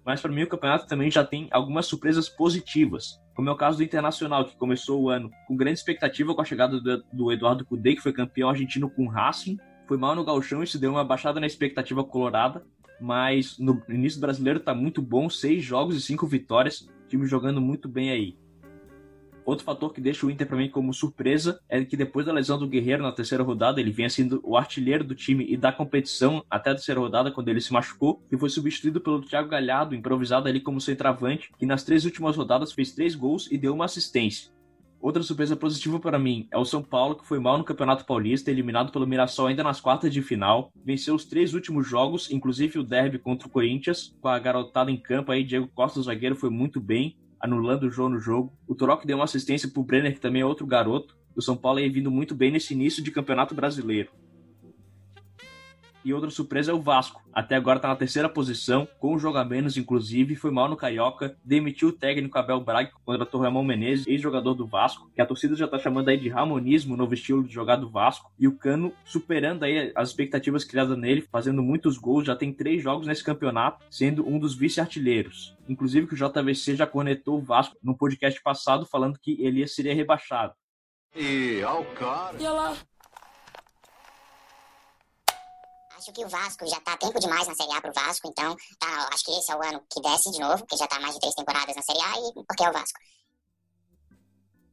Mas 0.03 0.21
para 0.21 0.31
mim 0.31 0.43
o 0.43 0.47
campeonato 0.47 0.87
também 0.87 1.11
já 1.11 1.23
tem 1.23 1.47
algumas 1.51 1.85
surpresas 1.85 2.27
positivas 2.27 3.19
como 3.37 3.49
é 3.49 3.51
o 3.51 3.55
caso 3.55 3.77
do 3.77 3.83
Internacional, 3.83 4.45
que 4.45 4.57
começou 4.57 4.99
o 4.99 5.09
ano 5.11 5.29
com 5.47 5.55
grande 5.55 5.77
expectativa 5.77 6.33
com 6.33 6.41
a 6.41 6.43
chegada 6.43 6.81
do, 6.81 7.03
do 7.13 7.31
Eduardo 7.31 7.63
Cudê, 7.63 7.93
que 7.93 8.01
foi 8.01 8.11
campeão 8.11 8.49
argentino 8.49 8.89
com 8.89 9.05
o 9.05 9.07
Racing, 9.07 9.59
foi 9.87 9.97
mal 9.97 10.13
no 10.15 10.25
Galchão, 10.25 10.61
isso 10.61 10.77
deu 10.77 10.91
uma 10.91 11.03
baixada 11.03 11.39
na 11.39 11.47
expectativa 11.47 12.03
colorada, 12.03 12.63
mas 12.99 13.57
no 13.57 13.81
início 13.87 14.19
brasileiro 14.19 14.59
tá 14.59 14.75
muito 14.75 15.01
bom, 15.01 15.29
seis 15.29 15.63
jogos 15.63 15.95
e 15.95 16.01
cinco 16.01 16.27
vitórias, 16.27 16.87
time 17.07 17.25
jogando 17.25 17.61
muito 17.61 17.87
bem 17.87 18.11
aí. 18.11 18.37
Outro 19.45 19.63
fator 19.63 19.93
que 19.93 20.01
deixa 20.01 20.25
o 20.25 20.29
Inter 20.29 20.45
para 20.45 20.57
mim 20.57 20.69
como 20.69 20.93
surpresa 20.93 21.61
é 21.69 21.81
que 21.85 21.95
depois 21.95 22.25
da 22.25 22.33
lesão 22.33 22.59
do 22.59 22.67
Guerreiro 22.67 23.01
na 23.01 23.13
terceira 23.13 23.45
rodada, 23.45 23.79
ele 23.79 23.91
vinha 23.91 24.09
sendo 24.09 24.41
o 24.43 24.57
artilheiro 24.57 25.05
do 25.05 25.15
time 25.15 25.45
e 25.47 25.55
da 25.55 25.71
competição 25.71 26.43
até 26.49 26.71
a 26.71 26.75
terceira 26.75 26.99
rodada, 26.99 27.31
quando 27.31 27.47
ele 27.47 27.61
se 27.61 27.71
machucou, 27.71 28.21
e 28.29 28.37
foi 28.37 28.49
substituído 28.49 28.99
pelo 28.99 29.21
Thiago 29.21 29.47
Galhardo, 29.47 29.95
improvisado 29.95 30.49
ali 30.49 30.59
como 30.59 30.81
centroavante, 30.81 31.49
que 31.57 31.65
nas 31.65 31.85
três 31.85 32.03
últimas 32.03 32.35
rodadas 32.35 32.73
fez 32.73 32.91
três 32.91 33.15
gols 33.15 33.49
e 33.49 33.57
deu 33.57 33.73
uma 33.73 33.85
assistência. 33.85 34.51
Outra 35.07 35.23
surpresa 35.23 35.55
positiva 35.55 36.01
para 36.01 36.19
mim 36.19 36.49
é 36.51 36.57
o 36.57 36.65
São 36.65 36.83
Paulo, 36.83 37.15
que 37.15 37.25
foi 37.25 37.39
mal 37.39 37.57
no 37.57 37.63
Campeonato 37.63 38.05
Paulista, 38.05 38.51
eliminado 38.51 38.91
pelo 38.91 39.07
Mirassol 39.07 39.47
ainda 39.47 39.63
nas 39.63 39.79
quartas 39.79 40.11
de 40.11 40.21
final. 40.21 40.69
Venceu 40.83 41.15
os 41.15 41.23
três 41.23 41.53
últimos 41.53 41.87
jogos, 41.87 42.29
inclusive 42.29 42.77
o 42.77 42.83
derby 42.83 43.17
contra 43.17 43.47
o 43.47 43.49
Corinthians, 43.49 44.13
com 44.19 44.27
a 44.27 44.37
garotada 44.37 44.91
em 44.91 44.97
campo 44.97 45.31
aí. 45.31 45.45
Diego 45.45 45.69
Costa, 45.73 45.97
o 45.97 46.03
zagueiro, 46.03 46.35
foi 46.35 46.49
muito 46.49 46.81
bem 46.81 47.15
anulando 47.39 47.83
o 47.83 47.89
jogo 47.89 48.15
no 48.15 48.19
jogo. 48.19 48.51
O 48.67 48.75
Torok 48.75 49.07
deu 49.07 49.15
uma 49.15 49.23
assistência 49.23 49.69
pro 49.69 49.81
Brenner, 49.81 50.13
que 50.13 50.19
também 50.19 50.41
é 50.41 50.45
outro 50.45 50.67
garoto. 50.67 51.17
O 51.33 51.41
São 51.41 51.55
Paulo 51.55 51.79
aí 51.79 51.87
vindo 51.87 52.11
muito 52.11 52.35
bem 52.35 52.51
nesse 52.51 52.73
início 52.73 53.01
de 53.01 53.09
campeonato 53.09 53.55
brasileiro. 53.55 54.11
E 56.07 56.13
outra 56.13 56.29
surpresa 56.29 56.71
é 56.71 56.73
o 56.73 56.79
Vasco. 56.79 57.21
Até 57.33 57.55
agora 57.55 57.79
está 57.79 57.89
na 57.89 57.95
terceira 57.97 58.29
posição, 58.29 58.87
com 58.97 59.13
um 59.13 59.19
jogo 59.19 59.39
a 59.39 59.43
menos, 59.43 59.75
inclusive, 59.75 60.37
foi 60.37 60.51
mal 60.51 60.69
no 60.69 60.77
Carioca, 60.77 61.37
demitiu 61.43 61.89
o 61.89 61.91
técnico 61.91 62.39
Abel 62.39 62.61
Braga, 62.61 62.93
contratou 63.03 63.41
Ramon 63.41 63.61
Menezes, 63.61 64.07
ex-jogador 64.07 64.53
do 64.53 64.65
Vasco, 64.65 65.11
que 65.13 65.21
a 65.21 65.25
torcida 65.25 65.53
já 65.53 65.65
está 65.65 65.77
chamando 65.77 66.07
aí 66.07 66.15
de 66.15 66.29
Ramonismo, 66.29 66.95
novo 66.95 67.13
estilo 67.13 67.43
de 67.43 67.53
jogar 67.53 67.75
do 67.75 67.89
Vasco, 67.89 68.31
e 68.39 68.47
o 68.47 68.55
Cano 68.57 68.93
superando 69.03 69.63
aí 69.63 69.91
as 69.93 70.07
expectativas 70.07 70.63
criadas 70.63 70.97
nele, 70.97 71.27
fazendo 71.29 71.61
muitos 71.61 71.97
gols, 71.97 72.25
já 72.25 72.37
tem 72.37 72.53
três 72.53 72.81
jogos 72.81 73.05
nesse 73.05 73.21
campeonato, 73.21 73.83
sendo 73.91 74.25
um 74.25 74.39
dos 74.39 74.55
vice-artilheiros. 74.55 75.57
Inclusive 75.67 76.07
que 76.07 76.13
o 76.13 76.17
JVC 76.17 76.77
já 76.77 76.87
cornetou 76.87 77.37
o 77.37 77.43
Vasco 77.43 77.75
no 77.83 77.97
podcast 77.97 78.41
passado, 78.41 78.85
falando 78.85 79.19
que 79.19 79.43
ele 79.43 79.67
seria 79.67 79.93
rebaixado. 79.93 80.53
E 81.13 81.61
ao 81.63 81.83
cara. 81.83 82.37
E 82.39 82.47
lá. 82.47 82.77
Acho 86.07 86.13
que 86.13 86.23
o 86.23 86.29
Vasco 86.29 86.65
já 86.65 86.79
tá 86.79 86.95
tempo 86.95 87.19
demais 87.19 87.45
na 87.45 87.53
Série 87.53 87.73
A 87.73 87.81
pro 87.81 87.91
Vasco, 87.91 88.29
então 88.29 88.55
tá, 88.79 89.09
acho 89.11 89.25
que 89.25 89.31
esse 89.31 89.51
é 89.51 89.55
o 89.57 89.61
ano 89.61 89.83
que 89.91 90.01
desce 90.01 90.31
de 90.31 90.39
novo, 90.39 90.59
porque 90.59 90.77
já 90.77 90.87
tá 90.87 91.01
mais 91.01 91.13
de 91.15 91.19
três 91.19 91.35
temporadas 91.35 91.75
na 91.75 91.81
Série 91.81 91.99
A 91.99 92.29
e 92.29 92.45
porque 92.45 92.63
é 92.63 92.69
o 92.69 92.71
Vasco. 92.71 92.97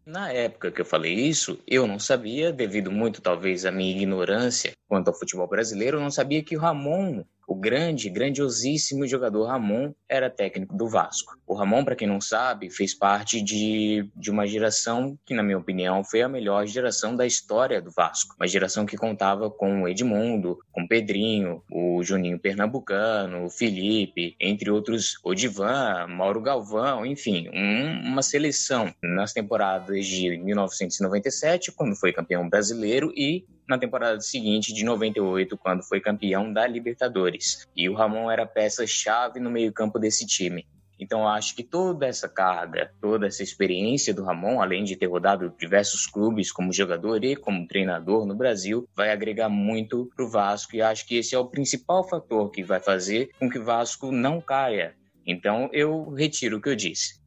Na 0.06 0.30
época 0.30 0.70
que 0.70 0.80
eu 0.80 0.84
falei 0.84 1.12
isso, 1.12 1.58
eu 1.66 1.88
não 1.88 1.98
sabia, 1.98 2.52
devido 2.52 2.92
muito 2.92 3.20
talvez 3.20 3.66
à 3.66 3.72
minha 3.72 3.90
ignorância 3.90 4.74
quanto 4.86 5.08
ao 5.08 5.18
futebol 5.18 5.48
brasileiro, 5.48 5.96
eu 5.96 6.02
não 6.02 6.10
sabia 6.10 6.40
que 6.40 6.56
o 6.56 6.60
Ramon 6.60 7.24
o 7.46 7.54
grande, 7.54 8.08
grandiosíssimo 8.10 9.06
jogador 9.06 9.46
Ramon 9.46 9.92
era 10.08 10.30
técnico 10.30 10.76
do 10.76 10.88
Vasco. 10.88 11.36
O 11.46 11.54
Ramon, 11.54 11.84
para 11.84 11.96
quem 11.96 12.08
não 12.08 12.20
sabe, 12.20 12.70
fez 12.70 12.94
parte 12.94 13.40
de, 13.42 14.08
de 14.16 14.30
uma 14.30 14.46
geração 14.46 15.18
que, 15.26 15.34
na 15.34 15.42
minha 15.42 15.58
opinião, 15.58 16.02
foi 16.02 16.22
a 16.22 16.28
melhor 16.28 16.66
geração 16.66 17.14
da 17.14 17.26
história 17.26 17.80
do 17.82 17.90
Vasco. 17.90 18.34
Uma 18.38 18.46
geração 18.46 18.86
que 18.86 18.96
contava 18.96 19.50
com 19.50 19.82
o 19.82 19.88
Edmundo, 19.88 20.58
com 20.72 20.82
o 20.82 20.88
Pedrinho, 20.88 21.62
o 21.70 22.02
Juninho 22.02 22.38
Pernambucano, 22.38 23.44
o 23.44 23.50
Felipe, 23.50 24.34
entre 24.40 24.70
outros, 24.70 25.18
Odivan, 25.22 26.06
Mauro 26.08 26.40
Galvão, 26.40 27.04
enfim, 27.04 27.48
um, 27.52 28.08
uma 28.08 28.22
seleção 28.22 28.92
nas 29.02 29.32
temporadas 29.32 30.06
de 30.06 30.36
1997, 30.38 31.72
quando 31.72 31.94
foi 31.94 32.12
campeão 32.12 32.48
brasileiro, 32.48 33.12
e 33.14 33.44
na 33.68 33.78
temporada 33.78 34.20
seguinte, 34.20 34.72
de 34.72 34.84
98, 34.84 35.56
quando 35.56 35.82
foi 35.82 36.00
campeão 36.00 36.52
da 36.52 36.66
Libertadores. 36.66 37.33
E 37.76 37.88
o 37.88 37.94
Ramon 37.94 38.30
era 38.30 38.46
peça-chave 38.46 39.40
no 39.40 39.50
meio-campo 39.50 39.98
desse 39.98 40.26
time. 40.26 40.66
Então, 40.98 41.26
acho 41.26 41.56
que 41.56 41.62
toda 41.62 42.06
essa 42.06 42.28
carga, 42.28 42.92
toda 43.00 43.26
essa 43.26 43.42
experiência 43.42 44.14
do 44.14 44.24
Ramon, 44.24 44.60
além 44.60 44.84
de 44.84 44.96
ter 44.96 45.06
rodado 45.06 45.52
diversos 45.58 46.06
clubes 46.06 46.52
como 46.52 46.72
jogador 46.72 47.24
e 47.24 47.34
como 47.34 47.66
treinador 47.66 48.24
no 48.24 48.34
Brasil, 48.34 48.88
vai 48.94 49.10
agregar 49.10 49.48
muito 49.48 50.08
para 50.14 50.24
o 50.24 50.30
Vasco. 50.30 50.76
E 50.76 50.82
acho 50.82 51.06
que 51.06 51.16
esse 51.16 51.34
é 51.34 51.38
o 51.38 51.46
principal 51.48 52.08
fator 52.08 52.50
que 52.50 52.62
vai 52.62 52.80
fazer 52.80 53.30
com 53.38 53.50
que 53.50 53.58
o 53.58 53.64
Vasco 53.64 54.12
não 54.12 54.40
caia. 54.40 54.94
Então, 55.26 55.68
eu 55.72 56.10
retiro 56.10 56.58
o 56.58 56.60
que 56.60 56.68
eu 56.68 56.76
disse. 56.76 57.23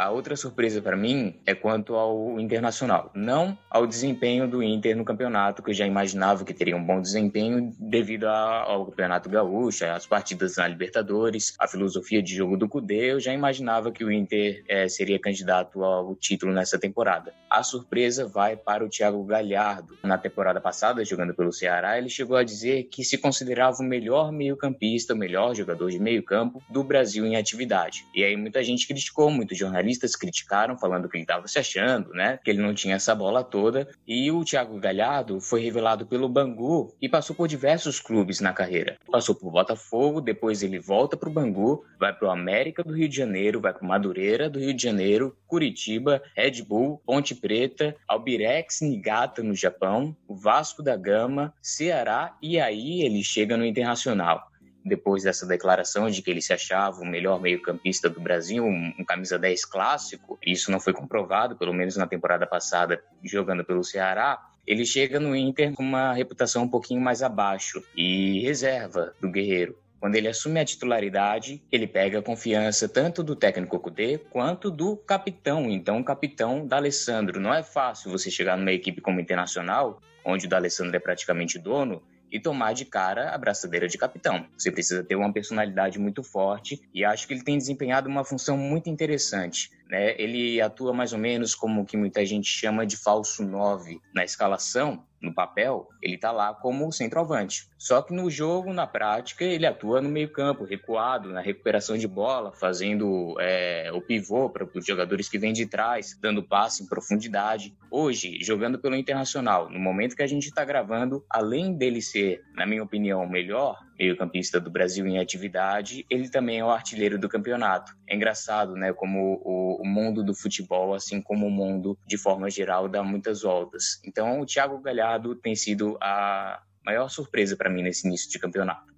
A 0.00 0.08
outra 0.08 0.34
surpresa 0.34 0.80
para 0.80 0.96
mim 0.96 1.34
é 1.44 1.54
quanto 1.54 1.94
ao 1.94 2.40
Internacional, 2.40 3.10
não 3.14 3.58
ao 3.68 3.86
desempenho 3.86 4.48
do 4.48 4.62
Inter 4.62 4.96
no 4.96 5.04
campeonato, 5.04 5.62
que 5.62 5.68
eu 5.68 5.74
já 5.74 5.86
imaginava 5.86 6.42
que 6.42 6.54
teria 6.54 6.74
um 6.74 6.82
bom 6.82 7.02
desempenho 7.02 7.70
devido 7.78 8.24
ao 8.24 8.86
Campeonato 8.86 9.28
Gaúcho, 9.28 9.84
às 9.84 10.06
partidas 10.06 10.56
na 10.56 10.66
Libertadores, 10.66 11.54
a 11.58 11.68
filosofia 11.68 12.22
de 12.22 12.34
jogo 12.34 12.56
do 12.56 12.66
Cudê, 12.66 13.12
eu 13.12 13.20
já 13.20 13.34
imaginava 13.34 13.92
que 13.92 14.02
o 14.02 14.10
Inter 14.10 14.64
é, 14.66 14.88
seria 14.88 15.18
candidato 15.18 15.84
ao 15.84 16.16
título 16.16 16.50
nessa 16.50 16.78
temporada. 16.78 17.34
A 17.50 17.62
surpresa 17.62 18.26
vai 18.26 18.56
para 18.56 18.82
o 18.82 18.88
Thiago 18.88 19.22
Galhardo. 19.24 19.98
Na 20.02 20.16
temporada 20.16 20.62
passada, 20.62 21.04
jogando 21.04 21.34
pelo 21.34 21.52
Ceará, 21.52 21.98
ele 21.98 22.08
chegou 22.08 22.38
a 22.38 22.42
dizer 22.42 22.84
que 22.84 23.04
se 23.04 23.18
considerava 23.18 23.76
o 23.82 23.84
melhor 23.84 24.32
meio-campista, 24.32 25.12
o 25.12 25.18
melhor 25.18 25.54
jogador 25.54 25.90
de 25.90 25.98
meio-campo 25.98 26.62
do 26.70 26.82
Brasil 26.82 27.26
em 27.26 27.36
atividade. 27.36 28.06
E 28.14 28.24
aí 28.24 28.34
muita 28.34 28.64
gente 28.64 28.86
criticou, 28.88 29.30
muitos 29.30 29.58
jornalistas 29.58 29.89
criticaram, 30.14 30.78
falando 30.78 31.08
que 31.08 31.16
ele 31.16 31.24
estava 31.24 31.46
se 31.48 31.58
achando, 31.58 32.10
né? 32.10 32.38
Que 32.44 32.50
ele 32.50 32.62
não 32.62 32.74
tinha 32.74 32.96
essa 32.96 33.14
bola 33.14 33.42
toda. 33.42 33.88
E 34.06 34.30
o 34.30 34.44
Thiago 34.44 34.78
Galhardo 34.78 35.40
foi 35.40 35.62
revelado 35.62 36.06
pelo 36.06 36.28
Bangu 36.28 36.94
e 37.00 37.08
passou 37.08 37.34
por 37.34 37.48
diversos 37.48 38.00
clubes 38.00 38.40
na 38.40 38.52
carreira. 38.52 38.96
Passou 39.10 39.34
por 39.34 39.50
Botafogo, 39.50 40.20
depois 40.20 40.62
ele 40.62 40.78
volta 40.78 41.16
para 41.16 41.28
o 41.28 41.32
Bangu, 41.32 41.84
vai 41.98 42.12
para 42.12 42.28
o 42.28 42.30
América 42.30 42.82
do 42.82 42.94
Rio 42.94 43.08
de 43.08 43.16
Janeiro, 43.16 43.60
vai 43.60 43.72
para 43.72 43.86
Madureira 43.86 44.48
do 44.48 44.58
Rio 44.58 44.74
de 44.74 44.82
Janeiro, 44.82 45.36
Curitiba, 45.46 46.22
Red 46.36 46.62
Bull, 46.62 47.02
Ponte 47.04 47.34
Preta, 47.34 47.96
Albirex 48.08 48.80
Niigata 48.80 49.42
no 49.42 49.54
Japão, 49.54 50.16
Vasco 50.28 50.82
da 50.82 50.96
Gama, 50.96 51.52
Ceará 51.60 52.36
e 52.42 52.60
aí 52.60 53.02
ele 53.02 53.22
chega 53.22 53.56
no 53.56 53.64
Internacional 53.64 54.49
depois 54.84 55.22
dessa 55.22 55.46
declaração 55.46 56.10
de 56.10 56.22
que 56.22 56.30
ele 56.30 56.40
se 56.40 56.52
achava 56.52 57.00
o 57.00 57.06
melhor 57.06 57.40
meio-campista 57.40 58.08
do 58.08 58.20
Brasil, 58.20 58.64
um, 58.64 58.94
um, 58.98 59.04
camisa 59.04 59.38
10 59.38 59.64
clássico, 59.64 60.38
isso 60.44 60.70
não 60.70 60.80
foi 60.80 60.92
comprovado, 60.92 61.56
pelo 61.56 61.72
menos 61.72 61.96
na 61.96 62.06
temporada 62.06 62.46
passada, 62.46 63.02
jogando 63.22 63.64
pelo 63.64 63.84
Ceará. 63.84 64.38
Ele 64.66 64.84
chega 64.84 65.18
no 65.18 65.34
Inter 65.34 65.72
com 65.72 65.82
uma 65.82 66.12
reputação 66.12 66.64
um 66.64 66.68
pouquinho 66.68 67.00
mais 67.00 67.22
abaixo 67.22 67.82
e 67.96 68.40
reserva 68.40 69.14
do 69.20 69.30
Guerreiro. 69.30 69.76
Quando 70.00 70.14
ele 70.14 70.28
assume 70.28 70.58
a 70.58 70.64
titularidade, 70.64 71.62
ele 71.70 71.86
pega 71.86 72.20
a 72.20 72.22
confiança 72.22 72.88
tanto 72.88 73.22
do 73.22 73.36
técnico 73.36 73.78
Kudê 73.78 74.16
quanto 74.16 74.70
do 74.70 74.96
capitão, 74.96 75.70
então 75.70 76.02
capitão 76.02 76.66
da 76.66 76.76
Alessandro. 76.76 77.38
Não 77.38 77.52
é 77.52 77.62
fácil 77.62 78.10
você 78.10 78.30
chegar 78.30 78.56
numa 78.56 78.72
equipe 78.72 79.02
como 79.02 79.20
Internacional, 79.20 80.00
onde 80.24 80.46
o 80.46 80.48
D'Alessandro 80.48 80.96
é 80.96 80.98
praticamente 80.98 81.58
dono, 81.58 82.02
e 82.30 82.40
tomar 82.40 82.72
de 82.72 82.84
cara 82.84 83.34
a 83.34 83.38
braçadeira 83.38 83.88
de 83.88 83.98
capitão. 83.98 84.46
Você 84.56 84.70
precisa 84.70 85.02
ter 85.02 85.16
uma 85.16 85.32
personalidade 85.32 85.98
muito 85.98 86.22
forte 86.22 86.80
e 86.94 87.04
acho 87.04 87.26
que 87.26 87.34
ele 87.34 87.42
tem 87.42 87.58
desempenhado 87.58 88.08
uma 88.08 88.24
função 88.24 88.56
muito 88.56 88.88
interessante. 88.88 89.70
Né? 89.88 90.14
Ele 90.20 90.60
atua 90.60 90.92
mais 90.92 91.12
ou 91.12 91.18
menos 91.18 91.54
como 91.54 91.82
o 91.82 91.84
que 91.84 91.96
muita 91.96 92.24
gente 92.24 92.48
chama 92.48 92.86
de 92.86 92.96
falso 92.96 93.42
9 93.42 94.00
na 94.14 94.24
escalação, 94.24 95.04
no 95.20 95.34
papel, 95.34 95.88
ele 96.02 96.14
está 96.14 96.32
lá 96.32 96.54
como 96.54 96.90
centroavante. 96.92 97.68
Só 97.78 98.02
que 98.02 98.14
no 98.14 98.30
jogo, 98.30 98.72
na 98.72 98.86
prática, 98.86 99.44
ele 99.44 99.66
atua 99.66 100.00
no 100.00 100.08
meio-campo, 100.08 100.64
recuado, 100.64 101.30
na 101.30 101.40
recuperação 101.40 101.96
de 101.98 102.08
bola, 102.08 102.52
fazendo 102.52 103.36
é, 103.38 103.90
o 103.92 104.00
pivô 104.00 104.48
para 104.48 104.64
os 104.64 104.86
jogadores 104.86 105.28
que 105.28 105.38
vêm 105.38 105.52
de 105.52 105.66
trás, 105.66 106.18
dando 106.20 106.42
passe 106.42 106.82
em 106.82 106.86
profundidade. 106.86 107.74
Hoje, 107.90 108.38
jogando 108.40 108.78
pelo 108.78 108.96
Internacional, 108.96 109.68
no 109.68 109.78
momento 109.78 110.16
que 110.16 110.22
a 110.22 110.26
gente 110.26 110.46
está 110.46 110.64
gravando, 110.64 111.24
além 111.28 111.74
dele 111.74 112.00
ser, 112.00 112.42
na 112.54 112.66
minha 112.66 112.82
opinião, 112.82 113.28
melhor 113.28 113.78
meio-campista 114.00 114.58
do 114.58 114.70
Brasil 114.70 115.06
em 115.06 115.18
atividade, 115.18 116.06
ele 116.08 116.30
também 116.30 116.58
é 116.58 116.64
o 116.64 116.70
artilheiro 116.70 117.18
do 117.18 117.28
campeonato. 117.28 117.92
É 118.08 118.16
engraçado, 118.16 118.74
né, 118.74 118.94
como 118.94 119.38
o, 119.44 119.82
o 119.82 119.86
mundo 119.86 120.24
do 120.24 120.34
futebol, 120.34 120.94
assim 120.94 121.20
como 121.20 121.46
o 121.46 121.50
mundo 121.50 121.98
de 122.06 122.16
forma 122.16 122.48
geral, 122.48 122.88
dá 122.88 123.02
muitas 123.02 123.42
voltas. 123.42 124.00
Então, 124.02 124.40
o 124.40 124.46
Thiago 124.46 124.80
Galhardo 124.80 125.36
tem 125.36 125.54
sido 125.54 125.98
a 126.00 126.62
maior 126.82 127.10
surpresa 127.10 127.56
para 127.56 127.68
mim 127.68 127.82
nesse 127.82 128.08
início 128.08 128.30
de 128.30 128.38
campeonato. 128.38 128.90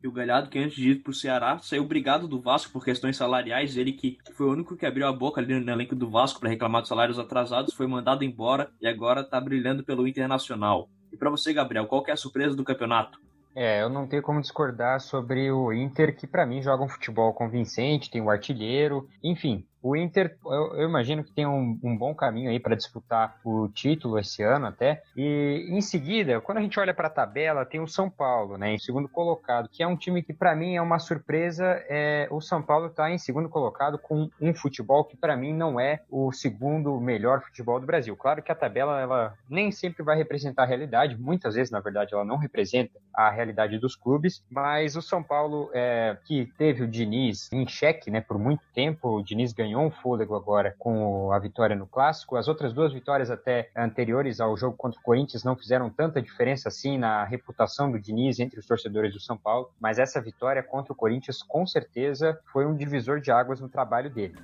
E 0.00 0.06
o 0.08 0.12
Galhardo, 0.12 0.48
que 0.48 0.58
antes 0.58 0.76
de 0.76 0.90
ir 0.90 1.02
pro 1.02 1.12
Ceará, 1.12 1.58
saiu 1.58 1.84
brigado 1.84 2.26
do 2.26 2.40
Vasco 2.40 2.72
por 2.72 2.84
questões 2.84 3.16
salariais. 3.16 3.76
Ele 3.76 3.92
que 3.92 4.18
foi 4.32 4.46
o 4.46 4.52
único 4.52 4.76
que 4.76 4.86
abriu 4.86 5.06
a 5.06 5.12
boca 5.12 5.40
ali 5.40 5.58
no 5.58 5.70
elenco 5.70 5.94
do 5.94 6.10
Vasco 6.10 6.40
para 6.40 6.50
reclamar 6.50 6.82
dos 6.82 6.88
salários 6.88 7.20
atrasados, 7.20 7.74
foi 7.74 7.86
mandado 7.86 8.24
embora 8.24 8.72
e 8.80 8.86
agora 8.88 9.22
tá 9.22 9.40
brilhando 9.40 9.84
pelo 9.84 10.06
Internacional. 10.06 10.88
E 11.12 11.16
para 11.16 11.30
você, 11.30 11.52
Gabriel, 11.52 11.86
qual 11.86 12.02
que 12.02 12.10
é 12.10 12.14
a 12.14 12.16
surpresa 12.16 12.56
do 12.56 12.64
campeonato? 12.64 13.20
É, 13.54 13.82
eu 13.82 13.90
não 13.90 14.06
tenho 14.06 14.22
como 14.22 14.40
discordar 14.40 14.98
sobre 15.00 15.52
o 15.52 15.72
Inter, 15.72 16.16
que 16.16 16.26
para 16.26 16.46
mim 16.46 16.62
joga 16.62 16.82
um 16.82 16.88
futebol 16.88 17.34
convincente, 17.34 18.10
tem 18.10 18.22
o 18.22 18.24
um 18.24 18.30
artilheiro, 18.30 19.06
enfim, 19.22 19.66
o 19.82 19.96
Inter, 19.96 20.36
eu, 20.44 20.76
eu 20.76 20.88
imagino 20.88 21.24
que 21.24 21.32
tem 21.32 21.46
um, 21.46 21.78
um 21.82 21.96
bom 21.96 22.14
caminho 22.14 22.50
aí 22.50 22.60
para 22.60 22.76
disputar 22.76 23.36
o 23.44 23.68
título 23.68 24.18
esse 24.18 24.42
ano 24.42 24.66
até. 24.66 25.02
E 25.16 25.66
em 25.68 25.80
seguida, 25.80 26.40
quando 26.40 26.58
a 26.58 26.60
gente 26.60 26.78
olha 26.78 26.94
para 26.94 27.08
a 27.08 27.10
tabela, 27.10 27.66
tem 27.66 27.80
o 27.80 27.88
São 27.88 28.08
Paulo, 28.08 28.56
né, 28.56 28.74
em 28.74 28.78
segundo 28.78 29.08
colocado, 29.08 29.68
que 29.68 29.82
é 29.82 29.86
um 29.86 29.96
time 29.96 30.22
que 30.22 30.32
para 30.32 30.54
mim 30.54 30.76
é 30.76 30.82
uma 30.82 30.98
surpresa. 30.98 31.64
É, 31.88 32.28
o 32.30 32.40
São 32.40 32.62
Paulo 32.62 32.86
está 32.86 33.10
em 33.10 33.18
segundo 33.18 33.48
colocado 33.48 33.98
com 33.98 34.30
um 34.40 34.54
futebol 34.54 35.04
que 35.04 35.16
para 35.16 35.36
mim 35.36 35.52
não 35.52 35.80
é 35.80 36.00
o 36.08 36.32
segundo 36.32 37.00
melhor 37.00 37.42
futebol 37.42 37.80
do 37.80 37.86
Brasil. 37.86 38.16
Claro 38.16 38.42
que 38.42 38.52
a 38.52 38.54
tabela 38.54 39.00
ela 39.00 39.34
nem 39.48 39.72
sempre 39.72 40.02
vai 40.02 40.16
representar 40.16 40.62
a 40.62 40.66
realidade, 40.66 41.16
muitas 41.18 41.54
vezes 41.54 41.70
na 41.70 41.80
verdade 41.80 42.14
ela 42.14 42.24
não 42.24 42.36
representa 42.36 42.92
a 43.12 43.30
realidade 43.30 43.78
dos 43.78 43.96
clubes, 43.96 44.44
mas 44.48 44.96
o 44.96 45.02
São 45.02 45.22
Paulo 45.22 45.70
é, 45.74 46.16
que 46.24 46.46
teve 46.56 46.84
o 46.84 46.88
Diniz 46.88 47.50
em 47.52 47.66
xeque, 47.66 48.10
né, 48.10 48.20
por 48.20 48.38
muito 48.38 48.62
tempo, 48.74 49.08
o 49.08 49.22
Diniz 49.22 49.52
ganhou 49.52 49.71
ganhou 49.72 49.86
um 49.86 49.90
fôlego 49.90 50.36
agora 50.36 50.74
com 50.78 51.32
a 51.32 51.38
vitória 51.38 51.74
no 51.74 51.86
Clássico. 51.86 52.36
As 52.36 52.46
outras 52.46 52.74
duas 52.74 52.92
vitórias 52.92 53.30
até 53.30 53.70
anteriores 53.74 54.38
ao 54.38 54.54
jogo 54.56 54.76
contra 54.76 55.00
o 55.00 55.02
Corinthians 55.02 55.42
não 55.42 55.56
fizeram 55.56 55.88
tanta 55.88 56.20
diferença 56.20 56.68
assim 56.68 56.98
na 56.98 57.24
reputação 57.24 57.90
do 57.90 57.98
Diniz 57.98 58.38
entre 58.38 58.60
os 58.60 58.66
torcedores 58.66 59.14
do 59.14 59.20
São 59.20 59.36
Paulo, 59.36 59.70
mas 59.80 59.98
essa 59.98 60.20
vitória 60.20 60.62
contra 60.62 60.92
o 60.92 60.96
Corinthians 60.96 61.42
com 61.42 61.66
certeza 61.66 62.38
foi 62.52 62.66
um 62.66 62.76
divisor 62.76 63.20
de 63.20 63.30
águas 63.30 63.60
no 63.60 63.68
trabalho 63.68 64.10
dele. 64.10 64.34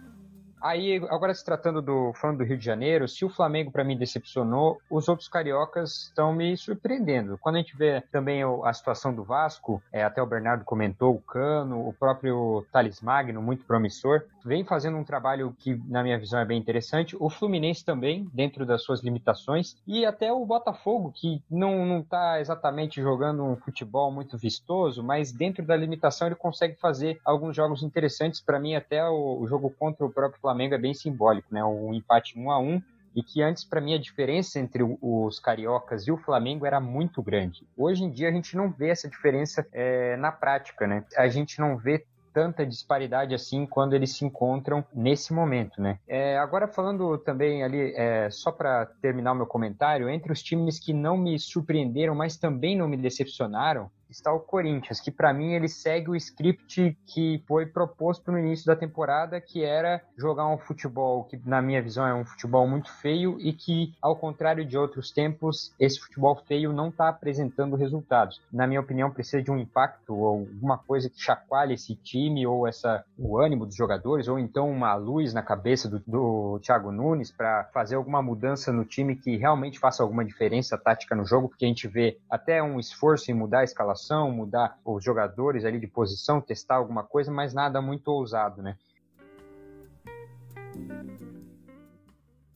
Aí, 0.60 0.96
agora 1.08 1.32
se 1.34 1.44
tratando 1.44 1.80
do 1.80 2.12
falando 2.14 2.38
do 2.38 2.44
Rio 2.44 2.58
de 2.58 2.64
Janeiro, 2.64 3.06
se 3.06 3.24
o 3.24 3.28
Flamengo 3.28 3.70
para 3.70 3.84
mim 3.84 3.96
decepcionou, 3.96 4.80
os 4.90 5.08
outros 5.08 5.28
cariocas 5.28 6.08
estão 6.08 6.32
me 6.32 6.56
surpreendendo. 6.56 7.38
Quando 7.38 7.56
a 7.56 7.58
gente 7.58 7.76
vê 7.76 8.02
também 8.12 8.42
a 8.64 8.72
situação 8.72 9.14
do 9.14 9.22
Vasco, 9.22 9.82
é, 9.92 10.02
até 10.02 10.22
o 10.22 10.26
Bernardo 10.26 10.64
comentou, 10.64 11.14
o 11.14 11.20
Cano, 11.20 11.86
o 11.86 11.92
próprio 11.92 12.66
Thales 12.72 13.00
Magno, 13.00 13.40
muito 13.40 13.64
promissor, 13.64 14.22
vem 14.44 14.64
fazendo 14.64 14.96
um 14.96 15.04
trabalho 15.04 15.54
que, 15.58 15.80
na 15.86 16.02
minha 16.02 16.18
visão, 16.18 16.40
é 16.40 16.44
bem 16.44 16.58
interessante. 16.58 17.16
O 17.20 17.30
Fluminense 17.30 17.84
também, 17.84 18.28
dentro 18.32 18.66
das 18.66 18.82
suas 18.82 19.02
limitações, 19.02 19.76
e 19.86 20.04
até 20.04 20.32
o 20.32 20.44
Botafogo, 20.44 21.12
que 21.14 21.42
não 21.50 22.00
está 22.00 22.40
exatamente 22.40 23.00
jogando 23.00 23.44
um 23.44 23.56
futebol 23.56 24.10
muito 24.10 24.36
vistoso, 24.36 25.02
mas 25.02 25.30
dentro 25.32 25.64
da 25.64 25.76
limitação 25.76 26.28
ele 26.28 26.34
consegue 26.34 26.76
fazer 26.80 27.20
alguns 27.24 27.54
jogos 27.54 27.82
interessantes. 27.82 28.40
Para 28.40 28.58
mim, 28.58 28.74
até 28.74 29.06
o, 29.06 29.40
o 29.40 29.46
jogo 29.46 29.70
contra 29.70 30.04
o 30.04 30.10
próprio 30.10 30.40
é 30.74 30.78
bem 30.78 30.94
simbólico, 30.94 31.48
né? 31.52 31.64
Um 31.64 31.92
empate 31.92 32.38
1 32.38 32.50
a 32.50 32.58
1 32.58 32.82
e 33.14 33.22
que 33.22 33.42
antes 33.42 33.64
para 33.64 33.80
mim 33.80 33.94
a 33.94 33.98
diferença 33.98 34.60
entre 34.60 34.82
os 34.82 35.40
cariocas 35.40 36.06
e 36.06 36.12
o 36.12 36.16
Flamengo 36.16 36.66
era 36.66 36.80
muito 36.80 37.22
grande. 37.22 37.66
Hoje 37.76 38.04
em 38.04 38.10
dia 38.10 38.28
a 38.28 38.32
gente 38.32 38.56
não 38.56 38.70
vê 38.70 38.90
essa 38.90 39.08
diferença 39.08 39.66
é, 39.72 40.16
na 40.16 40.30
prática, 40.30 40.86
né? 40.86 41.04
A 41.16 41.28
gente 41.28 41.58
não 41.58 41.76
vê 41.76 42.04
tanta 42.32 42.64
disparidade 42.64 43.34
assim 43.34 43.66
quando 43.66 43.94
eles 43.94 44.16
se 44.16 44.24
encontram 44.24 44.84
nesse 44.94 45.32
momento, 45.32 45.82
né? 45.82 45.98
É, 46.06 46.38
agora 46.38 46.68
falando 46.68 47.18
também 47.18 47.64
ali, 47.64 47.92
é, 47.96 48.30
só 48.30 48.52
para 48.52 48.86
terminar 49.02 49.32
o 49.32 49.34
meu 49.34 49.46
comentário, 49.46 50.08
entre 50.08 50.30
os 50.30 50.40
times 50.40 50.78
que 50.78 50.92
não 50.92 51.16
me 51.16 51.36
surpreenderam, 51.38 52.14
mas 52.14 52.36
também 52.36 52.76
não 52.76 52.86
me 52.86 52.96
decepcionaram, 52.96 53.90
está 54.10 54.32
o 54.32 54.40
Corinthians, 54.40 55.00
que 55.00 55.10
para 55.10 55.32
mim 55.32 55.52
ele 55.52 55.68
segue 55.68 56.10
o 56.10 56.16
script 56.16 56.96
que 57.06 57.42
foi 57.46 57.66
proposto 57.66 58.32
no 58.32 58.38
início 58.38 58.66
da 58.66 58.74
temporada, 58.74 59.40
que 59.40 59.62
era 59.62 60.02
jogar 60.16 60.48
um 60.48 60.58
futebol 60.58 61.24
que 61.24 61.40
na 61.44 61.60
minha 61.60 61.82
visão 61.82 62.06
é 62.06 62.14
um 62.14 62.24
futebol 62.24 62.66
muito 62.66 62.90
feio 63.00 63.38
e 63.40 63.52
que 63.52 63.92
ao 64.00 64.16
contrário 64.16 64.64
de 64.64 64.76
outros 64.76 65.10
tempos, 65.10 65.74
esse 65.78 66.00
futebol 66.00 66.36
feio 66.46 66.72
não 66.72 66.88
está 66.88 67.08
apresentando 67.08 67.76
resultados. 67.76 68.40
Na 68.52 68.66
minha 68.66 68.80
opinião, 68.80 69.10
precisa 69.10 69.42
de 69.42 69.50
um 69.50 69.58
impacto 69.58 70.14
ou 70.14 70.26
alguma 70.26 70.78
coisa 70.78 71.10
que 71.10 71.20
chacoalhe 71.20 71.74
esse 71.74 71.94
time 71.94 72.46
ou 72.46 72.66
essa 72.66 73.04
o 73.18 73.38
ânimo 73.38 73.66
dos 73.66 73.74
jogadores 73.74 74.28
ou 74.28 74.38
então 74.38 74.70
uma 74.70 74.94
luz 74.94 75.34
na 75.34 75.42
cabeça 75.42 75.88
do, 75.88 76.02
do 76.06 76.58
Thiago 76.60 76.90
Nunes 76.90 77.30
para 77.30 77.64
fazer 77.72 77.96
alguma 77.96 78.22
mudança 78.22 78.72
no 78.72 78.84
time 78.84 79.16
que 79.16 79.36
realmente 79.36 79.78
faça 79.78 80.02
alguma 80.02 80.24
diferença 80.24 80.78
tática 80.78 81.14
no 81.14 81.24
jogo, 81.24 81.48
porque 81.48 81.64
a 81.64 81.68
gente 81.68 81.86
vê 81.86 82.18
até 82.30 82.62
um 82.62 82.78
esforço 82.78 83.30
em 83.30 83.34
mudar 83.34 83.60
a 83.60 83.64
escalação 83.64 83.97
escalação, 83.98 84.30
mudar 84.30 84.78
os 84.84 85.04
jogadores 85.04 85.64
ali 85.64 85.80
de 85.80 85.86
posição, 85.86 86.40
testar 86.40 86.76
alguma 86.76 87.02
coisa, 87.02 87.30
mas 87.30 87.52
nada 87.52 87.82
muito 87.82 88.08
ousado, 88.08 88.62
né? 88.62 88.76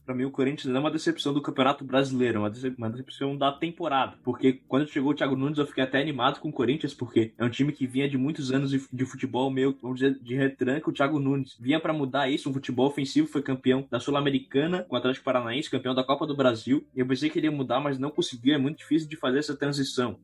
Pra 0.05 0.13
mim, 0.13 0.25
o 0.25 0.31
Corinthians 0.31 0.75
é 0.75 0.77
uma 0.77 0.91
decepção 0.91 1.33
do 1.33 1.41
Campeonato 1.41 1.85
Brasileiro, 1.85 2.39
uma, 2.39 2.49
decep 2.49 2.75
uma 2.77 2.89
decepção 2.89 3.37
da 3.37 3.53
temporada. 3.53 4.17
Porque 4.21 4.61
quando 4.67 4.85
chegou 4.85 5.11
o 5.11 5.15
Thiago 5.15 5.33
Nunes, 5.33 5.57
eu 5.57 5.65
fiquei 5.65 5.81
até 5.81 6.01
animado 6.01 6.41
com 6.41 6.49
o 6.49 6.51
Corinthians, 6.53 6.93
porque 6.93 7.33
é 7.37 7.45
um 7.45 7.49
time 7.49 7.71
que 7.71 7.87
vinha 7.87 8.09
de 8.09 8.17
muitos 8.17 8.51
anos 8.51 8.71
de, 8.71 8.85
de 8.91 9.05
futebol 9.05 9.49
meio, 9.49 9.77
vamos 9.81 10.01
dizer, 10.01 10.19
de 10.21 10.35
retranca. 10.35 10.89
O 10.89 10.93
Thiago 10.93 11.19
Nunes 11.19 11.55
vinha 11.57 11.79
para 11.79 11.93
mudar 11.93 12.29
isso, 12.29 12.49
um 12.49 12.53
futebol 12.53 12.87
ofensivo, 12.87 13.29
foi 13.29 13.41
campeão 13.41 13.87
da 13.89 13.97
Sul-Americana 13.97 14.83
com 14.83 14.93
o 14.93 14.97
Atlético 14.97 15.23
Paranaense, 15.23 15.69
campeão 15.69 15.95
da 15.95 16.03
Copa 16.03 16.27
do 16.27 16.35
Brasil. 16.35 16.85
Eu 16.93 17.07
pensei 17.07 17.29
que 17.29 17.39
ele 17.39 17.47
ia 17.47 17.51
mudar, 17.51 17.79
mas 17.79 17.97
não 17.97 18.11
conseguiu, 18.11 18.53
é 18.53 18.57
muito 18.57 18.79
difícil 18.79 19.07
de 19.07 19.15
fazer 19.15 19.39
essa 19.39 19.55
transição. 19.55 20.19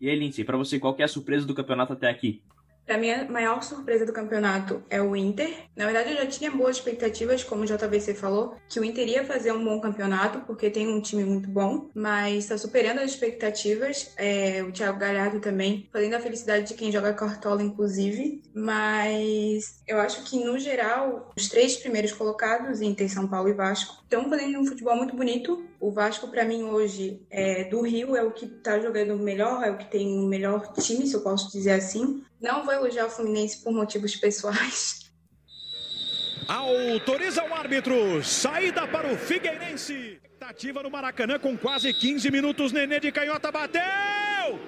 E 0.00 0.08
aí, 0.08 0.16
Lindsay, 0.16 0.44
pra 0.44 0.56
você, 0.56 0.78
qual 0.78 0.96
é 0.98 1.04
a 1.04 1.08
surpresa 1.08 1.46
do 1.46 1.54
campeonato 1.54 1.92
até 1.92 2.08
aqui? 2.08 2.42
Pra 2.90 2.98
mim, 2.98 3.10
a 3.10 3.24
maior 3.30 3.62
surpresa 3.62 4.04
do 4.04 4.12
campeonato 4.12 4.82
é 4.90 5.00
o 5.00 5.14
Inter. 5.14 5.48
Na 5.76 5.84
verdade, 5.84 6.10
eu 6.10 6.16
já 6.16 6.26
tinha 6.26 6.50
boas 6.50 6.76
expectativas, 6.76 7.44
como 7.44 7.62
o 7.62 7.64
JVC 7.64 8.14
falou, 8.14 8.56
que 8.68 8.80
o 8.80 8.84
Inter 8.84 9.06
ia 9.06 9.24
fazer 9.24 9.52
um 9.52 9.64
bom 9.64 9.80
campeonato, 9.80 10.40
porque 10.40 10.68
tem 10.68 10.88
um 10.88 11.00
time 11.00 11.22
muito 11.22 11.48
bom, 11.48 11.88
mas 11.94 12.38
está 12.44 12.58
superando 12.58 12.98
as 12.98 13.12
expectativas. 13.12 14.12
É, 14.16 14.64
o 14.64 14.72
Thiago 14.72 14.98
Galhardo 14.98 15.38
também, 15.38 15.88
fazendo 15.92 16.14
a 16.14 16.20
felicidade 16.20 16.66
de 16.66 16.74
quem 16.74 16.90
joga 16.90 17.14
Cartola, 17.14 17.62
inclusive. 17.62 18.42
Mas 18.52 19.80
eu 19.86 20.00
acho 20.00 20.24
que, 20.24 20.42
no 20.42 20.58
geral, 20.58 21.30
os 21.36 21.48
três 21.48 21.76
primeiros 21.76 22.10
colocados, 22.10 22.80
Inter, 22.80 23.08
São 23.08 23.28
Paulo 23.28 23.50
e 23.50 23.54
Vasco, 23.54 24.02
estão 24.02 24.28
fazendo 24.28 24.58
um 24.58 24.66
futebol 24.66 24.96
muito 24.96 25.14
bonito. 25.14 25.64
O 25.80 25.90
Vasco, 25.90 26.28
para 26.28 26.44
mim, 26.44 26.64
hoje, 26.64 27.26
é, 27.30 27.64
do 27.64 27.80
Rio, 27.80 28.14
é 28.14 28.22
o 28.22 28.30
que 28.30 28.44
está 28.44 28.78
jogando 28.78 29.16
melhor, 29.16 29.64
é 29.64 29.70
o 29.70 29.78
que 29.78 29.90
tem 29.90 30.06
o 30.18 30.26
melhor 30.26 30.72
time, 30.74 31.06
se 31.06 31.14
eu 31.14 31.22
posso 31.22 31.50
dizer 31.50 31.72
assim. 31.72 32.22
Não 32.40 32.64
vou 32.64 32.74
elogiar 32.74 33.06
o 33.06 33.10
Fluminense 33.10 33.62
por 33.64 33.72
motivos 33.72 34.14
pessoais. 34.14 35.10
Autoriza 36.46 37.44
o 37.44 37.54
árbitro. 37.54 38.22
Saída 38.24 38.86
para 38.86 39.12
o 39.12 39.16
Figueirense. 39.16 40.20
Expectativa 40.24 40.82
no 40.82 40.90
Maracanã 40.90 41.38
com 41.38 41.56
quase 41.56 41.92
15 41.94 42.30
minutos. 42.30 42.72
Nenê 42.72 42.98
de 42.98 43.12
canhota 43.12 43.52
bateu. 43.52 44.58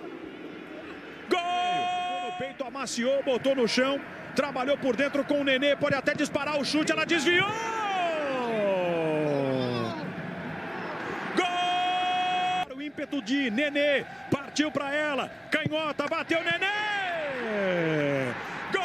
Gol! 1.29 2.31
No 2.31 2.39
peito 2.39 2.65
amaciou, 2.65 3.23
botou 3.25 3.57
no 3.57 3.67
chão. 3.67 4.01
Trabalhou 4.37 4.79
por 4.79 4.95
dentro 4.95 5.25
com 5.25 5.41
o 5.41 5.45
Nenê. 5.45 5.75
Pode 5.75 5.95
até 5.97 6.15
disparar 6.15 6.61
o 6.61 6.65
chute. 6.65 6.93
Ela 6.93 7.05
desviou. 7.05 7.49
Gol! 11.37 12.77
O 12.77 12.83
ímpeto 13.03 13.21
de 13.21 13.51
Nenê. 13.51 14.05
Partiu 14.31 14.71
para 14.71 14.95
ela. 14.95 15.29
Canhota, 15.51 16.07
bateu 16.07 16.39
Nenê. 16.45 16.67
Gol! 18.73 18.83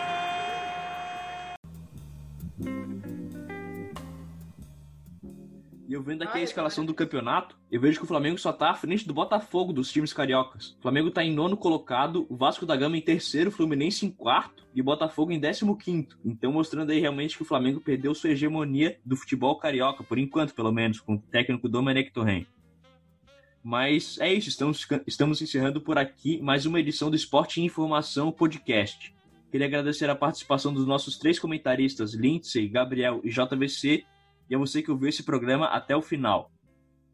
E 5.87 5.93
eu 5.93 6.01
vendo 6.01 6.23
aqui 6.23 6.39
a 6.39 6.43
escalação 6.43 6.83
do 6.83 6.93
campeonato, 6.93 7.55
eu 7.71 7.79
vejo 7.79 7.99
que 7.99 8.03
o 8.03 8.07
Flamengo 8.07 8.37
só 8.37 8.51
tá 8.51 8.71
à 8.71 8.75
frente 8.75 9.07
do 9.07 9.13
Botafogo 9.13 9.71
dos 9.71 9.91
times 9.91 10.11
cariocas. 10.11 10.75
O 10.79 10.81
Flamengo 10.81 11.11
tá 11.11 11.23
em 11.23 11.33
nono 11.33 11.55
colocado, 11.55 12.25
o 12.29 12.35
Vasco 12.35 12.65
da 12.65 12.75
Gama 12.75 12.97
em 12.97 13.01
terceiro, 13.01 13.49
o 13.49 13.53
Fluminense 13.53 14.05
em 14.05 14.11
quarto 14.11 14.65
e 14.73 14.81
o 14.81 14.83
Botafogo 14.83 15.31
em 15.31 15.39
décimo 15.39 15.77
quinto. 15.77 16.17
Então 16.25 16.51
mostrando 16.51 16.91
aí 16.91 16.99
realmente 16.99 17.37
que 17.37 17.43
o 17.43 17.45
Flamengo 17.45 17.79
perdeu 17.79 18.13
sua 18.13 18.31
hegemonia 18.31 18.99
do 19.05 19.15
futebol 19.15 19.57
carioca, 19.57 20.03
por 20.03 20.17
enquanto 20.17 20.55
pelo 20.55 20.71
menos, 20.71 20.99
com 20.99 21.13
o 21.15 21.21
técnico 21.21 21.69
Domenech 21.69 22.11
Torren. 22.11 22.45
Mas 23.67 24.17
é 24.21 24.33
isso, 24.33 24.47
estamos, 24.47 24.87
estamos 25.05 25.41
encerrando 25.41 25.81
por 25.81 25.97
aqui 25.97 26.41
mais 26.41 26.65
uma 26.65 26.79
edição 26.79 27.09
do 27.09 27.17
Esporte 27.17 27.59
e 27.59 27.65
Informação 27.65 28.31
Podcast. 28.31 29.13
Queria 29.51 29.67
agradecer 29.67 30.09
a 30.09 30.15
participação 30.15 30.73
dos 30.73 30.87
nossos 30.87 31.17
três 31.17 31.37
comentaristas, 31.37 32.13
Lindsay, 32.13 32.69
Gabriel 32.69 33.19
e 33.25 33.29
JVC, 33.29 34.05
e 34.49 34.55
a 34.55 34.57
você 34.57 34.81
que 34.81 34.89
ouviu 34.89 35.09
esse 35.09 35.21
programa 35.21 35.65
até 35.65 35.93
o 35.93 36.01
final. 36.01 36.49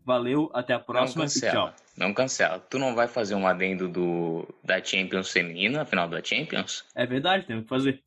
Valeu, 0.05 0.51
até 0.53 0.75
a 0.75 0.79
próxima 0.79 1.23
não 1.23 1.31
cancela, 1.31 1.51
e 1.51 1.55
tchau. 1.55 1.73
Não 1.97 2.13
cancela. 2.13 2.59
Tu 2.59 2.77
não 2.77 2.93
vai 2.93 3.07
fazer 3.07 3.33
um 3.33 3.47
adendo 3.47 3.89
do, 3.89 4.47
da 4.63 4.79
Champions 4.79 5.31
feminina, 5.31 5.81
a 5.81 5.85
final 5.85 6.07
da 6.07 6.23
Champions? 6.23 6.85
É 6.93 7.07
verdade, 7.07 7.47
temos 7.47 7.63
que 7.63 7.69
fazer. 7.69 8.03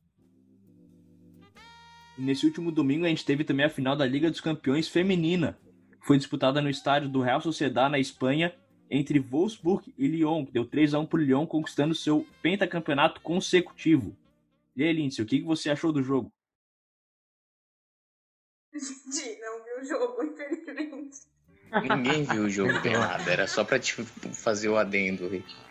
E 2.17 2.21
nesse 2.21 2.45
último 2.45 2.71
domingo 2.71 3.03
a 3.03 3.09
gente 3.09 3.25
teve 3.25 3.43
também 3.43 3.65
a 3.65 3.69
final 3.69 3.93
da 3.93 4.05
Liga 4.05 4.31
dos 4.31 4.39
Campeões 4.39 4.87
feminina. 4.87 5.59
Foi 6.07 6.17
disputada 6.17 6.61
no 6.61 6.69
estádio 6.69 7.09
do 7.09 7.21
Real 7.21 7.41
Sociedad 7.41 7.91
na 7.91 7.99
Espanha 7.99 8.55
entre 8.89 9.19
Wolfsburg 9.19 9.93
e 9.97 10.07
Lyon, 10.07 10.45
que 10.45 10.53
deu 10.53 10.63
3 10.63 10.93
a 10.93 10.99
1 10.99 11.05
para 11.05 11.19
o 11.19 11.21
Lyon, 11.21 11.45
conquistando 11.45 11.93
seu 11.93 12.25
pentacampeonato 12.41 13.19
consecutivo. 13.19 14.15
E 14.73 14.85
aí, 14.85 14.93
Lindsay, 14.93 15.21
o 15.21 15.27
que 15.27 15.41
você 15.41 15.69
achou 15.69 15.91
do 15.91 16.01
jogo? 16.01 16.31
Gente, 18.73 19.37
não 19.41 19.61
vi 19.65 19.81
o 19.81 19.83
jogo, 19.83 20.23
infelizmente. 20.23 21.17
Ninguém 21.89 22.23
viu 22.23 22.43
o 22.43 22.49
jogo, 22.49 22.71
Bernardo. 22.79 23.29
Era 23.29 23.45
só 23.45 23.65
pra 23.65 23.77
te 23.77 24.01
fazer 24.01 24.69
o 24.69 24.77
adendo. 24.77 25.29
Não. 25.29 25.66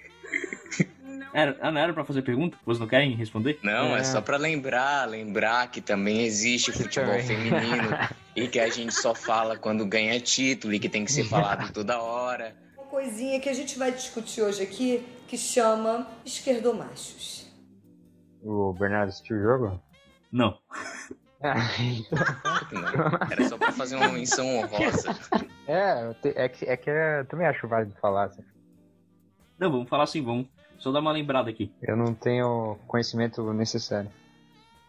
Era, 1.33 1.57
ah, 1.61 1.71
não 1.71 1.81
era 1.81 1.93
pra 1.93 2.05
fazer 2.05 2.23
pergunta? 2.23 2.57
Vocês 2.65 2.81
não 2.81 2.87
querem 2.87 3.15
responder? 3.15 3.59
Não, 3.63 3.97
é. 3.97 4.01
É. 4.01 4.05
só 4.05 4.21
pra 4.21 4.37
lembrar, 4.37 5.09
lembrar 5.09 5.71
que 5.71 5.81
também 5.81 6.23
existe 6.23 6.73
futebol 6.73 7.19
feminino 7.21 7.91
e 8.35 8.49
que 8.49 8.59
a 8.59 8.69
gente 8.69 8.95
só 8.95 9.15
fala 9.15 9.57
quando 9.57 9.85
ganha 9.85 10.19
título 10.21 10.73
e 10.75 10.79
que 10.79 10.89
tem 10.89 11.05
que 11.05 11.13
ser 11.13 11.25
falado 11.25 11.71
toda 11.75 12.01
hora. 12.01 12.57
Uma 12.77 12.87
coisinha 12.87 13.39
que 13.41 13.49
a 13.49 13.55
gente 13.55 13.79
vai 13.79 13.93
discutir 13.93 14.43
hoje 14.43 14.63
aqui 14.63 15.07
que 15.29 15.37
chama 15.37 16.07
esquerdomachos. 16.25 17.47
O 18.43 18.73
Bernardo 18.73 19.09
assistiu 19.09 19.37
o 19.37 19.43
jogo? 19.43 19.83
Não. 20.31 20.59
Claro 21.41 21.61
que 22.69 22.75
não. 22.75 23.31
Era 23.31 23.49
só 23.49 23.59
pra 23.59 23.73
fazer 23.73 23.97
uma 23.97 24.09
menção 24.09 24.47
honrosa. 24.59 25.15
é, 25.67 26.15
é 26.45 26.49
que, 26.49 26.65
é 26.65 26.77
que 26.77 26.89
eu 26.89 27.27
também 27.29 27.47
acho 27.47 27.67
válido 27.69 27.95
falar. 28.01 28.27
assim. 28.27 28.43
Não, 29.59 29.71
vamos 29.71 29.89
falar 29.89 30.05
assim, 30.05 30.23
vamos 30.23 30.47
só 30.79 30.93
dar 30.93 31.01
uma 31.01 31.13
lembrada 31.13 31.51
aqui. 31.51 31.73
Eu 31.83 31.97
não 31.97 32.15
tenho 32.15 32.77
conhecimento 32.87 33.43
necessário. 33.53 34.11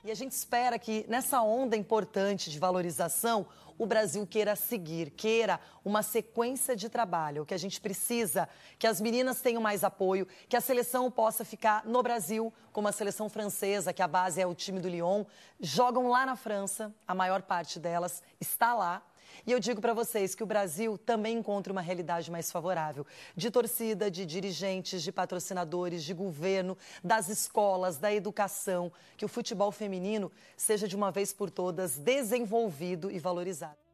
E 0.03 0.11
a 0.11 0.15
gente 0.15 0.31
espera 0.31 0.79
que 0.79 1.05
nessa 1.09 1.41
onda 1.41 1.75
importante 1.75 2.49
de 2.49 2.59
valorização, 2.59 3.45
o 3.77 3.85
Brasil 3.85 4.25
queira 4.25 4.55
seguir, 4.55 5.11
queira 5.11 5.59
uma 5.85 6.01
sequência 6.01 6.75
de 6.75 6.89
trabalho. 6.89 7.43
O 7.43 7.45
que 7.45 7.53
a 7.53 7.57
gente 7.57 7.79
precisa 7.79 8.49
que 8.79 8.87
as 8.87 8.99
meninas 8.99 9.41
tenham 9.41 9.61
mais 9.61 9.83
apoio, 9.83 10.27
que 10.49 10.55
a 10.55 10.61
seleção 10.61 11.11
possa 11.11 11.45
ficar 11.45 11.85
no 11.85 12.01
Brasil, 12.01 12.53
como 12.71 12.87
a 12.87 12.91
seleção 12.91 13.29
francesa, 13.29 13.93
que 13.93 14.01
a 14.01 14.07
base 14.07 14.41
é 14.41 14.47
o 14.47 14.55
time 14.55 14.79
do 14.79 14.87
Lyon, 14.87 15.25
jogam 15.59 16.09
lá 16.09 16.25
na 16.25 16.35
França, 16.35 16.93
a 17.07 17.13
maior 17.13 17.41
parte 17.41 17.79
delas 17.79 18.23
está 18.39 18.73
lá. 18.73 19.03
E 19.45 19.51
eu 19.51 19.59
digo 19.59 19.81
para 19.81 19.93
vocês 19.93 20.35
que 20.35 20.43
o 20.43 20.45
Brasil 20.45 20.97
também 20.97 21.37
encontra 21.37 21.71
uma 21.71 21.81
realidade 21.81 22.29
mais 22.31 22.51
favorável 22.51 23.05
de 23.35 23.49
torcida, 23.49 24.09
de 24.11 24.25
dirigentes, 24.25 25.01
de 25.03 25.11
patrocinadores, 25.11 26.03
de 26.03 26.13
governo, 26.13 26.77
das 27.03 27.29
escolas, 27.29 27.97
da 27.97 28.13
educação, 28.13 28.91
que 29.15 29.25
o 29.25 29.29
futebol 29.29 29.71
feminino 29.71 30.31
seja 30.55 30.87
de 30.87 30.95
uma 30.95 31.11
vez 31.11 31.33
por 31.33 31.49
todas 31.49 31.97
desenvolvido 31.97 33.11
e 33.11 33.19
valorizado. 33.19 33.87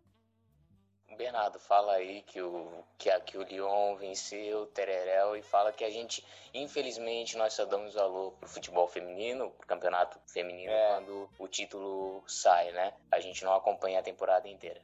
Bernardo, 1.15 1.59
fala 1.59 1.93
aí 1.93 2.21
que 2.23 2.41
o, 2.41 2.83
que, 2.97 3.09
a, 3.09 3.19
que 3.19 3.37
o 3.37 3.43
Lyon 3.43 3.95
venceu 3.95 4.63
o 4.63 4.65
Tererel 4.65 5.35
e 5.35 5.41
fala 5.41 5.71
que 5.71 5.83
a 5.83 5.89
gente, 5.89 6.25
infelizmente, 6.53 7.37
nós 7.37 7.53
só 7.53 7.65
damos 7.65 7.93
valor 7.93 8.31
pro 8.33 8.49
futebol 8.49 8.87
feminino, 8.87 9.51
pro 9.51 9.67
campeonato 9.67 10.19
feminino, 10.27 10.73
quando 10.89 11.29
o 11.39 11.47
título 11.47 12.23
sai, 12.27 12.71
né? 12.71 12.93
A 13.11 13.19
gente 13.19 13.43
não 13.43 13.53
acompanha 13.53 13.99
a 13.99 14.03
temporada 14.03 14.47
inteira. 14.47 14.81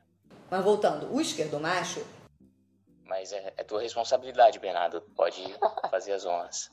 Mas 0.49 0.63
voltando, 0.63 1.13
o 1.13 1.21
esquerdomacho 1.21 2.05
Mas 3.05 3.31
é, 3.31 3.53
é 3.57 3.63
tua 3.63 3.81
responsabilidade, 3.81 4.59
Bernardo. 4.59 5.01
Pode 5.15 5.41
fazer 5.89 6.13
as 6.13 6.25
honras. 6.25 6.71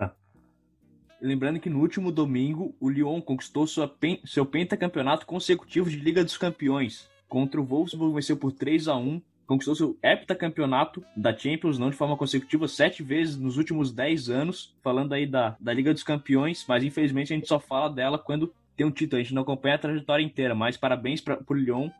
E 0.00 1.26
Lembrando 1.26 1.60
que 1.60 1.70
no 1.70 1.80
último 1.80 2.10
domingo, 2.10 2.74
o 2.80 2.90
Lyon 2.90 3.20
conquistou 3.20 3.66
sua 3.66 3.86
pen- 3.86 4.20
seu 4.24 4.44
pentacampeonato 4.44 5.24
consecutivo 5.24 5.88
de 5.88 5.96
Liga 5.96 6.24
dos 6.24 6.36
Campeões. 6.36 7.08
Contra 7.28 7.60
o 7.60 7.64
Wolfsburg, 7.64 8.14
venceu 8.14 8.36
por 8.36 8.52
3 8.52 8.88
a 8.88 8.96
1 8.96 9.22
conquistou 9.46 9.74
seu 9.74 9.98
heptacampeonato 10.02 11.04
da 11.16 11.36
Champions, 11.36 11.78
não 11.78 11.90
de 11.90 11.96
forma 11.96 12.16
consecutiva, 12.16 12.66
sete 12.66 13.02
vezes 13.02 13.36
nos 13.36 13.58
últimos 13.58 13.92
10 13.92 14.30
anos, 14.30 14.74
falando 14.82 15.12
aí 15.12 15.26
da, 15.26 15.56
da 15.60 15.72
Liga 15.74 15.92
dos 15.92 16.02
Campeões, 16.02 16.64
mas 16.66 16.82
infelizmente 16.82 17.32
a 17.32 17.36
gente 17.36 17.48
só 17.48 17.60
fala 17.60 17.90
dela 17.90 18.18
quando 18.18 18.54
tem 18.76 18.86
um 18.86 18.90
título, 18.90 19.20
a 19.20 19.22
gente 19.22 19.34
não 19.34 19.42
acompanha 19.42 19.74
a 19.74 19.78
trajetória 19.78 20.24
inteira, 20.24 20.54
mas 20.54 20.78
parabéns 20.78 21.20
para 21.20 21.38
o 21.46 21.54
Lyon, 21.54 21.90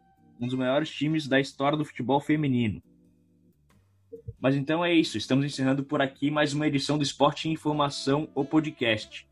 um 0.41 0.47
dos 0.47 0.57
maiores 0.57 0.91
times 0.91 1.27
da 1.27 1.41
história 1.41 1.77
do 1.77 1.85
futebol 1.85 2.21
feminino. 2.21 2.83
Mas 4.41 4.57
então 4.57 4.85
é 4.85 4.93
isso, 4.93 5.17
estamos 5.17 5.45
encerrando 5.45 5.85
por 5.85 6.03
aqui 6.03 6.31
mais 6.31 6.53
uma 6.53 6.67
edição 6.67 6.97
do 6.99 7.05
Esporte 7.05 7.49
e 7.49 7.53
Informação, 7.53 8.29
o 8.35 8.45
podcast. 8.45 9.27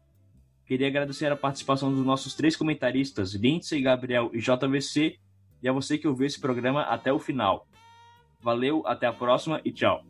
Queria 0.65 0.87
agradecer 0.87 1.33
a 1.33 1.37
participação 1.37 1.93
dos 1.93 2.05
nossos 2.05 2.35
três 2.35 2.55
comentaristas, 2.55 3.35
Lindsay, 3.35 3.83
Gabriel 3.83 4.31
e 4.33 4.39
JVC, 4.39 5.19
e 5.63 5.69
a 5.69 5.73
você 5.73 5.99
que 5.99 6.07
ouviu 6.07 6.27
esse 6.27 6.41
programa 6.41 6.83
até 6.83 7.13
o 7.13 7.19
final. 7.19 7.67
Valeu, 8.41 8.87
até 8.87 9.07
a 9.07 9.13
próxima 9.13 9.61
e 9.65 9.73
tchau. 9.73 10.10